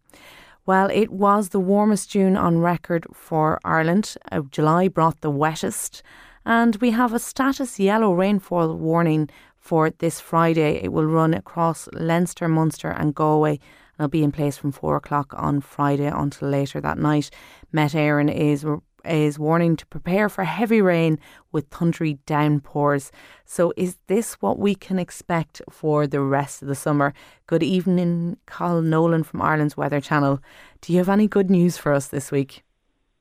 [0.65, 4.15] Well, it was the warmest June on record for Ireland.
[4.31, 6.03] Uh, July brought the wettest,
[6.45, 10.81] and we have a status yellow rainfall warning for this Friday.
[10.83, 13.59] It will run across Leinster, Munster, and Galway
[13.99, 17.29] will be in place from four o'clock on Friday until later that night.
[17.71, 18.65] Met Éireann is
[19.05, 21.19] is warning to prepare for heavy rain
[21.51, 23.11] with thundery downpours.
[23.45, 27.13] So, is this what we can expect for the rest of the summer?
[27.45, 30.41] Good evening, Cathal Nolan from Ireland's Weather Channel.
[30.81, 32.63] Do you have any good news for us this week?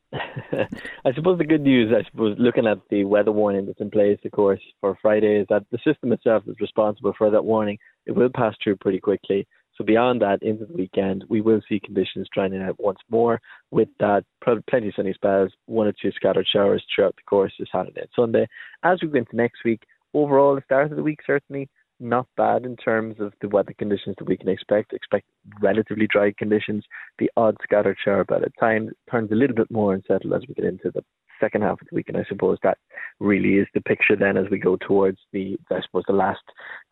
[0.13, 4.19] I suppose the good news, I suppose, looking at the weather warning that's in place,
[4.25, 7.79] of course, for Friday, is that the system itself is responsible for that warning.
[8.07, 9.47] It will pass through pretty quickly.
[9.77, 13.89] So beyond that, into the weekend, we will see conditions drying out once more with
[14.01, 18.01] that plenty of sunny spells, one or two scattered showers throughout the course of Saturday
[18.01, 18.47] and Sunday.
[18.83, 19.83] As we go into next week,
[20.15, 21.69] overall, the start of the week certainly
[22.01, 24.93] not bad in terms of the weather conditions that we can expect.
[24.93, 25.27] Expect
[25.61, 26.85] relatively dry conditions,
[27.19, 30.55] the odd scattered shower, but at times turns a little bit more unsettled as we
[30.55, 31.05] get into the
[31.41, 32.09] second half of the week.
[32.09, 32.79] And I suppose that
[33.21, 36.43] really is the picture then as we go towards the, I suppose, the last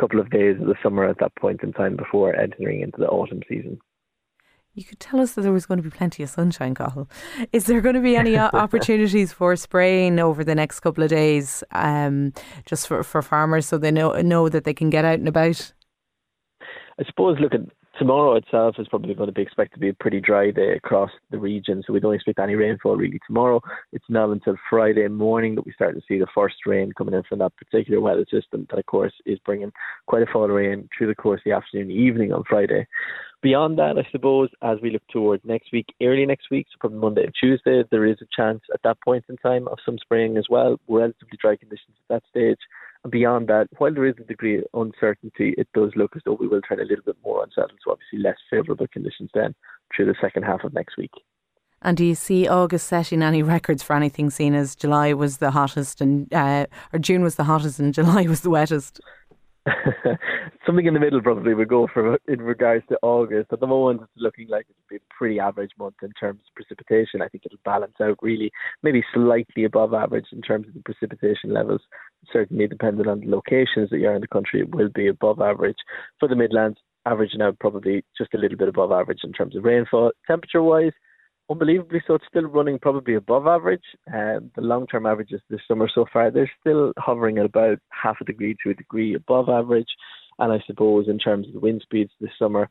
[0.01, 3.09] couple of days of the summer at that point in time before entering into the
[3.09, 3.79] autumn season.
[4.75, 6.75] You could tell us that there was going to be plenty of sunshine.
[7.53, 11.63] Is there going to be any opportunities for spraying over the next couple of days,
[11.71, 12.33] um,
[12.67, 15.73] just for, for farmers, so they know know that they can get out and about?
[16.99, 17.39] I suppose.
[17.39, 17.61] Look at
[17.99, 21.11] tomorrow itself is probably going to be expected to be a pretty dry day across
[21.31, 23.61] the region, so we don't expect any rainfall really tomorrow.
[23.93, 27.23] It's not until Friday morning that we start to see the first rain coming in
[27.23, 29.73] from that particular weather system that, of course, is bringing
[30.07, 32.87] quite a fall of rain through the course of the afternoon, and evening on Friday.
[33.43, 36.99] Beyond that, I suppose, as we look towards next week, early next week, so probably
[36.99, 40.39] Monday and Tuesday, there is a chance at that point in time of some spraying
[40.39, 40.81] as well.
[40.89, 42.59] Relatively dry conditions at that stage.
[43.11, 46.49] Beyond that, while there is a degree of uncertainty, it does look as though we
[46.49, 47.79] will turn a little bit more unsettled.
[47.85, 49.55] So obviously less favourable conditions then
[49.95, 51.13] through the second half of next week.
[51.83, 55.51] And do you see August setting any records for anything seen as July was the
[55.51, 56.65] hottest and uh,
[56.95, 59.01] or June was the hottest and July was the wettest?
[60.67, 63.53] Something in the middle probably would go for in regards to August.
[63.53, 66.55] At the moment, it's looking like it'll be a pretty average month in terms of
[66.55, 67.21] precipitation.
[67.21, 68.51] I think it'll balance out really,
[68.83, 71.83] maybe slightly above average in terms of the precipitation levels.
[72.33, 75.77] Certainly, depending on the locations that you're in the country, it will be above average.
[76.19, 79.65] For the Midlands, averaging out probably just a little bit above average in terms of
[79.65, 80.13] rainfall.
[80.27, 80.93] Temperature wise,
[81.51, 83.83] unbelievably so, it's still running probably above average.
[84.13, 88.17] Um, the long term averages this summer so far, they're still hovering at about half
[88.21, 89.89] a degree to a degree above average.
[90.39, 92.69] And I suppose in terms of the wind speeds this summer,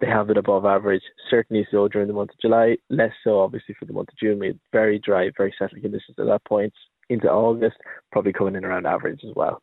[0.00, 1.02] they have it above average.
[1.30, 4.38] Certainly so during the month of July, less so obviously for the month of June.
[4.38, 6.74] We had very dry, very settled conditions at that point.
[7.08, 7.76] Into August,
[8.10, 9.62] probably coming in around average as well.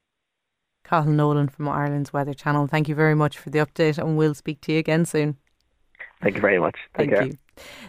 [0.84, 2.68] Cathal Nolan from Ireland's Weather Channel.
[2.68, 5.38] Thank you very much for the update, and we'll speak to you again soon.
[6.22, 6.76] Thank you very much.
[6.98, 7.28] Take Thank care.
[7.28, 7.38] you.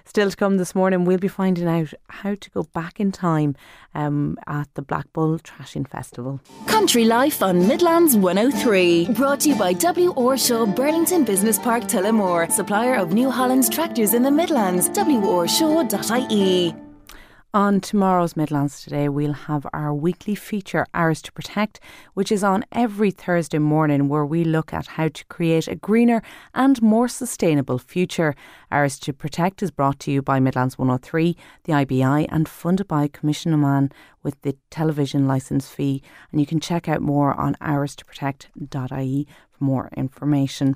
[0.04, 3.56] Still to come this morning, we'll be finding out how to go back in time
[3.94, 6.40] um, at the Black Bull Threshing Festival.
[6.66, 9.12] Country Life on Midlands 103.
[9.12, 10.10] Brought to you by W.
[10.10, 14.88] Orshaw Burlington Business Park Tullamore, supplier of New Holland's tractors in the Midlands.
[14.90, 16.74] WOrshaw.ie.
[17.54, 21.78] On tomorrow's Midlands Today, we'll have our weekly feature, Ours to Protect,
[22.14, 26.20] which is on every Thursday morning, where we look at how to create a greener
[26.52, 28.34] and more sustainable future.
[28.72, 33.06] Ours to Protect is brought to you by Midlands 103, the IBI, and funded by
[33.06, 33.92] Coimisiún na Meán
[34.24, 36.02] with the television licence fee.
[36.32, 40.74] And you can check out more on ourstoprotect.ie for more information.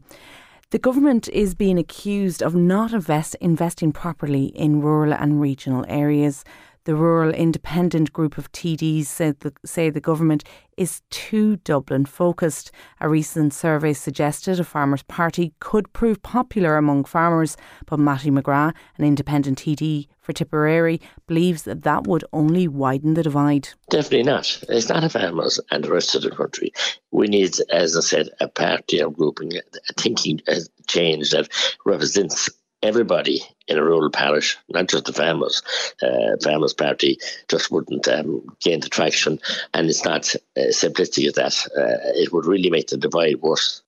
[0.71, 6.45] The government is being accused of not invest, investing properly in rural and regional areas.
[6.89, 10.43] The Rural Independent Group of TDs said the, say the government
[10.79, 12.71] is too Dublin focused.
[12.99, 18.73] A recent survey suggested a Farmers' Party could prove popular among farmers, but Mattie McGrath,
[18.97, 23.69] an independent TD for Tipperary, believes that that would only widen the divide.
[23.91, 24.59] Definitely not.
[24.71, 26.73] It's not a farmers and the rest of the country.
[27.11, 30.41] We need, as I said, a party or grouping, a thinking
[30.87, 31.51] change that
[31.85, 32.49] represents
[32.83, 35.63] everybody in a rural parish, not just the farmers.
[36.03, 37.19] Uh, farmers Party
[37.49, 39.39] just wouldn't um, gain the traction,
[39.75, 41.67] and it's not uh, simplistic as that.
[41.77, 43.83] Uh, it would really make the divide worse.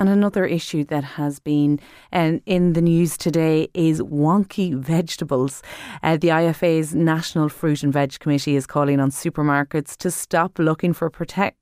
[0.00, 1.78] And another issue that has been
[2.10, 5.62] um, in the news today is wonky vegetables.
[6.02, 10.94] Uh, the IFA's National Fruit and Veg Committee is calling on supermarkets to stop looking
[10.94, 11.58] for protect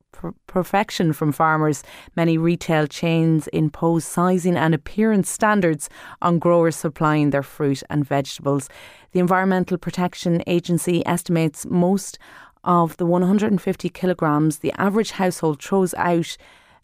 [0.46, 1.82] perfection from farmers.
[2.14, 5.90] Many retail chains impose sizing and appearance standards
[6.22, 8.68] on growers supplying their fruit and vegetables.
[9.10, 12.20] The Environmental Protection Agency estimates most
[12.62, 16.36] of the 150 kilograms the average household throws out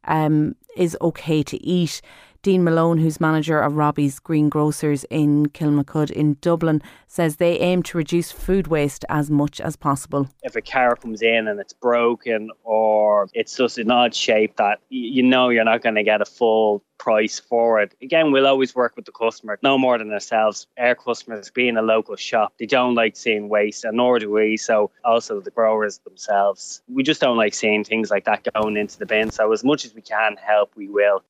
[0.06, 2.00] um, is okay to eat.
[2.44, 7.96] Dean Malone, who's manager of Robbie's Greengrocers in Kilmacud in Dublin, says they aim to
[7.96, 10.28] reduce food waste as much as possible.
[10.42, 14.80] If a car comes in and it's broken or it's just an odd shape that
[14.90, 17.94] you know you're not going to get a full price for it.
[18.02, 20.66] Again, we'll always work with the customer, no more than ourselves.
[20.78, 24.58] Our customers, being a local shop, they don't like seeing waste, and nor do we.
[24.58, 28.98] So, also the growers themselves, we just don't like seeing things like that going into
[28.98, 29.30] the bin.
[29.30, 31.22] So, as much as we can help, we will.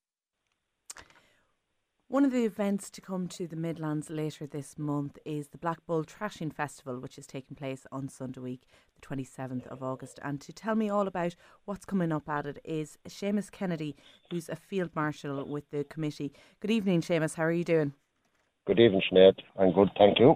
[2.07, 5.83] One of the events to come to the Midlands later this month is the Black
[5.87, 10.19] Bull Threshing Festival, which is taking place on Sunday week, the 27th of August.
[10.21, 11.35] And to tell me all about
[11.65, 13.95] what's coming up at it is Seamus Kennedy,
[14.29, 16.31] who's a field marshal with the committee.
[16.59, 17.33] Good evening, Seamus.
[17.33, 17.93] How are you doing?
[18.67, 19.39] Good evening, Sinead.
[19.59, 20.35] I'm good, thank you.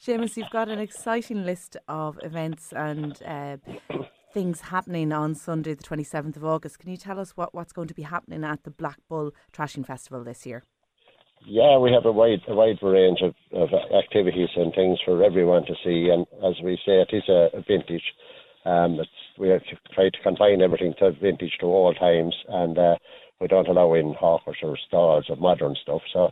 [0.00, 3.56] Seamus, you've got an exciting list of events and uh,
[4.38, 6.78] things happening on Sunday, the 27th of August.
[6.78, 9.82] Can you tell us what, what's going to be happening at the Black Bull Threshing
[9.82, 10.62] Festival this year?
[11.44, 15.64] Yeah, we have a wide a wide range of, of activities and things for everyone
[15.66, 16.10] to see.
[16.12, 18.14] And as we say, it is a, a vintage.
[18.64, 19.00] Um,
[19.40, 19.62] we have
[19.92, 22.94] tried to confine everything to vintage to all times, and uh,
[23.40, 26.02] we don't allow in hawkers or stalls of modern stuff.
[26.12, 26.30] So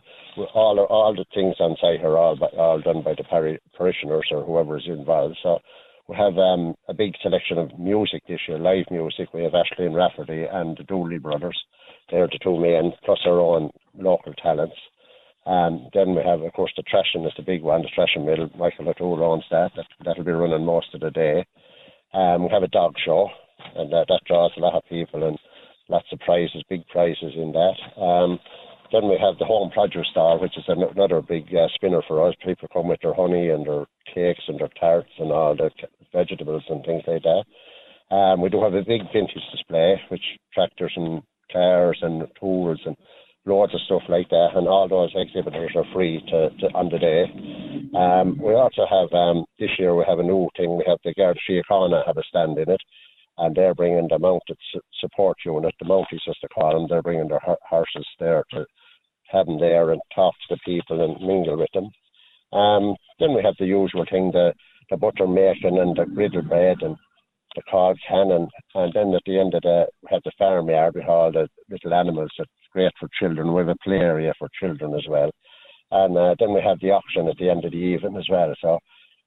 [0.53, 4.45] all all the things on site are all by, all done by the parishioners or
[4.45, 5.37] whoever is involved.
[5.43, 5.59] So
[6.07, 9.33] we have um, a big selection of music this year, live music.
[9.33, 11.57] We have Ashley and Rafferty and the Dooley brothers.
[12.09, 14.75] They're the two main, plus our own local talents.
[15.45, 18.49] Um, then we have, of course, the Threshing is the big one, the Threshing Mill.
[18.57, 19.71] Michael O'Toole owns that.
[19.75, 19.85] that.
[20.03, 21.45] That'll be running most of the day.
[22.13, 23.29] Um, we have a dog show,
[23.75, 25.37] and uh, that draws a lot of people and
[25.89, 28.01] lots of prizes, big prizes in that.
[28.01, 28.39] Um,
[28.91, 32.35] then we have the home produce stall, which is another big uh, spinner for us.
[32.45, 35.69] People come with their honey and their cakes and their tarts and all the
[36.13, 37.43] vegetables and things like that.
[38.15, 40.23] Um, we do have a big vintage display, which
[40.53, 41.21] tractors and
[41.51, 42.95] cars and tools and
[43.45, 46.99] loads of stuff like that, and all those exhibitors are free to, to on the
[46.99, 47.23] day.
[47.95, 50.75] Um, we also have um, this year we have a new thing.
[50.77, 52.81] We have the Garda Síochána have a stand in it,
[53.37, 54.57] and they're bringing the mounted
[54.99, 56.87] support unit, the Mounties as they call them.
[56.89, 58.65] They're bringing their horses there to
[59.29, 61.89] have them there and talk to the people and mingle with them.
[62.57, 64.53] Um, then we have the usual thing, the
[64.89, 66.95] the butter making and the griddle bread and
[67.55, 71.05] the cog cannon, and then at the end of the we have the farmyard with
[71.05, 73.53] all the little animals that great for children.
[73.53, 75.31] We have a play area for children as well.
[75.91, 78.53] And uh, then we have the auction at the end of the evening as well.
[78.61, 78.79] So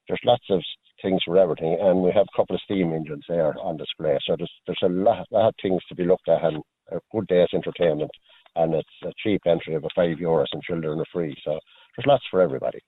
[0.07, 0.61] there's lots of
[1.01, 1.77] things for everything.
[1.79, 4.17] And we have a couple of steam engines there on display.
[4.25, 7.27] So there's, there's a lot, lot of things to be looked at and a good
[7.27, 8.11] day's entertainment.
[8.55, 11.35] And it's a cheap entry of a five euros and children are free.
[11.43, 11.59] So
[11.95, 12.79] there's lots for everybody.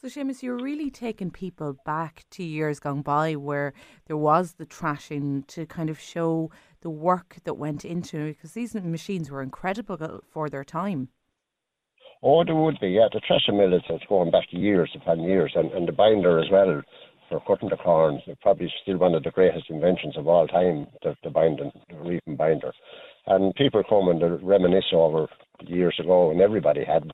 [0.00, 3.74] So, Seamus, you're really taking people back to years gone by where
[4.06, 8.52] there was the threshing to kind of show the work that went into it because
[8.52, 11.10] these machines were incredible for their time.
[12.22, 13.08] Oh, there would be, yeah.
[13.12, 16.82] The threshing mill is going back years upon years, and, and the binder as well
[17.46, 18.20] cutting the corn.
[18.42, 22.36] Probably still one of the greatest inventions of all time, the, the binding, the reaping
[22.36, 22.72] binder.
[23.26, 25.28] And people come and reminisce over
[25.60, 27.10] years ago, and everybody had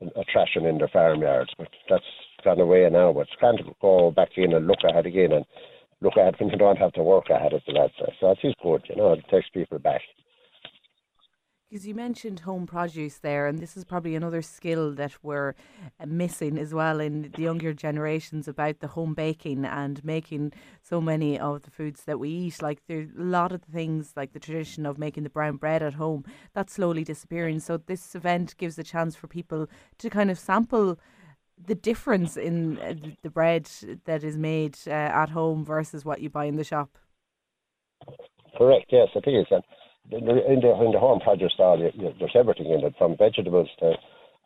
[0.00, 2.04] a thrashing in their farmyards, but that's
[2.44, 3.12] gone away now.
[3.12, 5.44] But it's kind of go back in and look it again and
[6.00, 8.14] look at it when you don't have to work at it, lads say.
[8.20, 10.02] So is good, you know, it takes people back.
[11.76, 15.54] Because you mentioned home produce there, and this is probably another skill that we're
[16.00, 21.02] uh, missing as well in the younger generations about the home baking and making so
[21.02, 22.62] many of the foods that we eat.
[22.62, 25.92] Like there's a lot of things, like the tradition of making the brown bread at
[25.92, 26.24] home,
[26.54, 27.60] that's slowly disappearing.
[27.60, 29.68] So this event gives a chance for people
[29.98, 30.98] to kind of sample
[31.62, 33.68] the difference in uh, the bread
[34.06, 36.96] that is made uh, at home versus what you buy in the shop.
[38.56, 38.86] Correct.
[38.88, 39.46] Yes, I think it is.
[39.50, 39.62] And
[40.10, 43.68] in the in the home produce stall, you, you, there's everything in it, from vegetables
[43.80, 43.94] to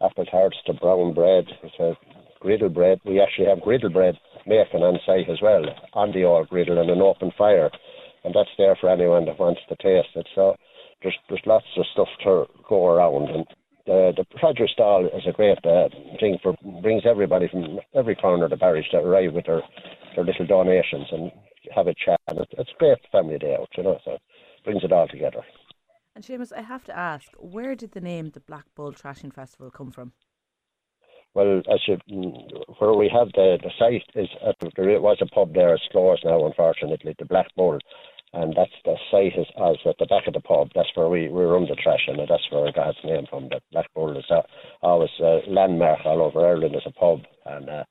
[0.02, 1.44] apple tarts to brown bread
[1.78, 1.96] to
[2.40, 3.00] griddle bread.
[3.04, 6.90] We actually have griddle bread making on site as well, on the old griddle and
[6.90, 7.70] an open fire,
[8.24, 10.26] and that's there for anyone that wants to taste it.
[10.34, 10.56] So
[11.02, 13.46] there's there's lots of stuff to go around, and
[13.86, 15.88] the the produce stall is a great uh,
[16.18, 19.62] thing for brings everybody from every corner of the parish to arrive with their
[20.14, 21.30] their little donations and
[21.74, 22.20] have a chat.
[22.32, 23.98] It's, it's a great family day out, you know.
[24.04, 24.18] So
[24.64, 25.42] brings it all together.
[26.14, 29.70] And Seamus, I have to ask, where did the name the Black Bull Threshing Festival
[29.70, 30.12] come from?
[31.32, 31.96] Well, as you,
[32.78, 35.72] where we have the, the site is at, there was a pub there.
[35.74, 37.14] It's closed now, unfortunately.
[37.16, 37.78] The Black Bull,
[38.32, 40.70] and that's the site is as at the back of the pub.
[40.74, 43.48] That's where we we run the trash, and that's where it got its name from.
[43.48, 44.42] The Black Bull is a,
[44.82, 47.84] always a landmark all over Ireland as a pub, and uh,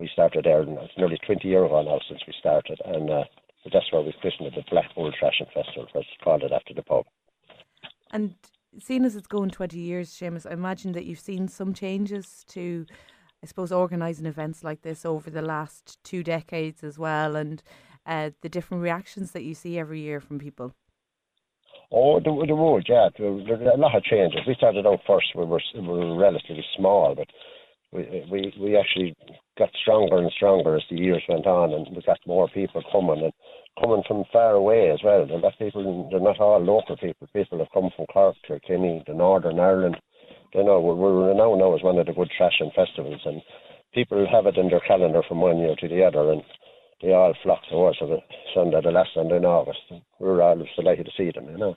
[0.00, 0.62] we started there.
[0.62, 3.24] And it's nearly 20 years ago now since we started, and uh,
[3.64, 6.52] so that's why we christened it the Black Bull Threshing Festival, because it's called it
[6.52, 7.04] after the pub.
[8.10, 8.34] And
[8.78, 12.86] seeing as it's going 20 years, Seamus, I imagine that you've seen some changes to,
[13.42, 17.62] I suppose, organising events like this over the last two decades as well, and
[18.04, 20.74] uh, the different reactions that you see every year from people.
[21.92, 23.10] Oh, the, the road, yeah.
[23.16, 24.40] There, there, a lot of changes.
[24.46, 27.28] We started out first, we were, we were relatively small, but
[27.92, 29.14] we, we, we actually
[29.58, 33.22] got stronger and stronger as the years went on, and we got more people coming
[33.22, 33.32] and
[33.80, 35.26] coming from far away as well.
[35.26, 37.28] They're not people, they're not all local people.
[37.32, 39.96] People have come from Cork, Kilkenny, the Northern Ireland.
[40.54, 43.42] You know, we're, we're renowned now as one of the good threshing festivals, and
[43.94, 46.42] people have it in their calendar from one year to the other, and
[47.02, 48.18] they all flock to us on
[48.54, 49.80] Sunday, the last Sunday in August.
[50.18, 51.76] We're all delighted to see them, you know.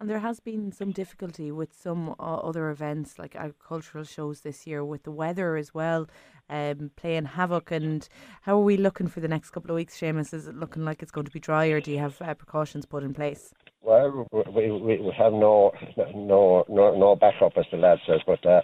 [0.00, 4.64] And there has been some difficulty with some uh, other events like agricultural shows this
[4.64, 6.06] year with the weather as well,
[6.48, 7.72] um, playing havoc.
[7.72, 8.08] And
[8.42, 10.32] how are we looking for the next couple of weeks, Seamus?
[10.32, 12.86] Is it looking like it's going to be dry, or do you have uh, precautions
[12.86, 13.52] put in place?
[13.82, 15.72] Well, we, we, we have no
[16.14, 18.20] no no no backup, as the lad says.
[18.24, 18.60] But uh,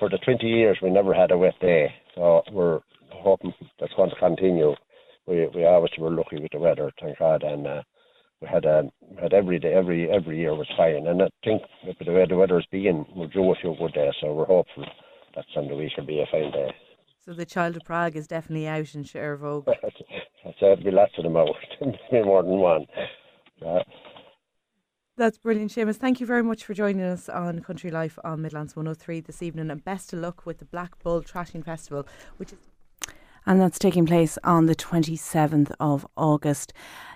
[0.00, 2.80] for the 20 years, we never had a wet day, so we're
[3.12, 4.74] hoping that's going to continue.
[5.28, 7.82] We we obviously were lucky with the weather, thank God, and uh,
[8.48, 8.90] had um,
[9.20, 11.06] had every day, every every year was fine.
[11.06, 14.14] And I think with the way the weather's been, we're due a few good days,
[14.20, 14.84] so we're hopeful
[15.34, 16.74] that Sunday week will be a fine day.
[17.24, 19.04] So the Child of Prague is definitely out in.
[19.04, 21.54] I'd say there'll be lots of them out,
[22.12, 22.86] more than one.
[25.16, 25.96] That's brilliant, Seamus.
[25.96, 29.70] Thank you very much for joining us on Country Life on Midlands 103 this evening,
[29.70, 32.58] and best of luck with the Black Bull Threshing Festival, which is
[33.46, 36.72] and that's taking place on the 27th of August.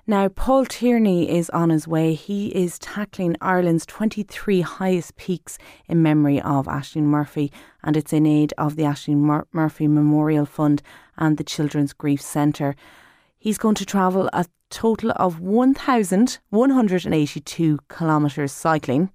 [0.06, 2.14] Now, Paul Tierney is on his way.
[2.14, 5.58] He is tackling Ireland's 23 highest peaks
[5.88, 7.50] in memory of Ashling Murphy,
[7.82, 10.82] and it's in aid of the Ashling Mur- Murphy Memorial Fund
[11.16, 12.76] and the Children's Grief Centre.
[13.38, 19.10] He's going to travel a total of 1,182 kilometres cycling.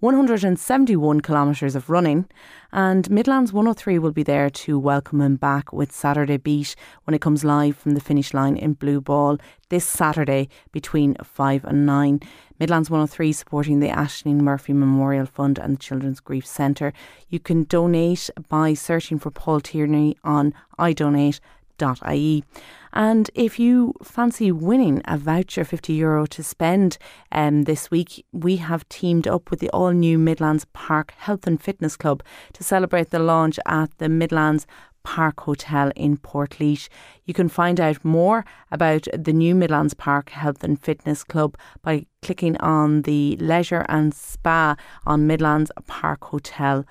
[0.00, 2.26] 171 kilometres of running,
[2.72, 6.74] and Midlands 103 will be there to welcome him back with Saturday Beat
[7.04, 9.36] when it comes live from the finish line in Blue Ball
[9.68, 12.20] this Saturday between 5 and 9.
[12.58, 16.94] Midlands 103 supporting the Ashling Murphy Memorial Fund and the Children's Grief Centre.
[17.28, 21.40] You can donate by searching for Paul Tierney on I Donate
[21.82, 22.44] ie.
[22.92, 26.98] And if you fancy winning a voucher, 50 euro to spend
[27.30, 31.62] um, this week, we have teamed up with the all new Midlands Park Health and
[31.62, 32.22] Fitness Club
[32.52, 34.66] to celebrate the launch at the Midlands
[35.02, 36.88] Park Hotel in Portlaoise.
[37.24, 42.06] You can find out more about the new Midlands Park Health and Fitness Club by
[42.22, 44.76] clicking on the Leisure and Spa
[45.06, 46.84] on Midlands Park Hotel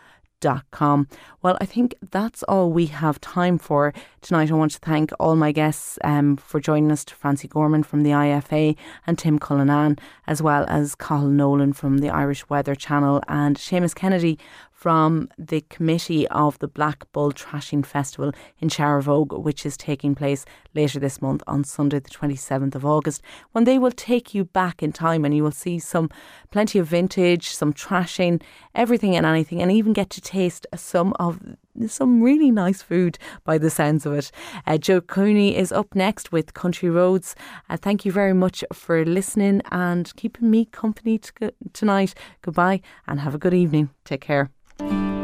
[0.72, 1.08] com.
[1.42, 4.52] Well, I think that's all we have time for tonight.
[4.52, 8.04] I want to thank all my guests um, for joining us, to Francie Gorman from
[8.04, 8.76] the IFA
[9.08, 13.96] and Tim Cullinan, as well as Cathal Nolan from the Irish Weather Channel and Seamus
[13.96, 14.38] Kennedy
[14.80, 20.46] from the committee of the Black Bull Threshing Festival in Sharavogue, which is taking place
[20.74, 23.22] later this month on Sunday, the 27th of August,
[23.52, 26.10] when they will take you back in time and you will see some
[26.50, 28.40] plenty of vintage, some threshing,
[28.74, 31.42] everything and anything, and even get to taste some of
[31.86, 34.32] some really nice food by the sounds of it.
[34.66, 37.36] Uh, Joe Cooney is up next with Country Roads.
[37.70, 42.14] Uh, thank you very much for listening and keeping me company t- tonight.
[42.42, 43.90] Goodbye and have a good evening.
[44.06, 44.50] Take care.
[44.80, 45.19] Thank you.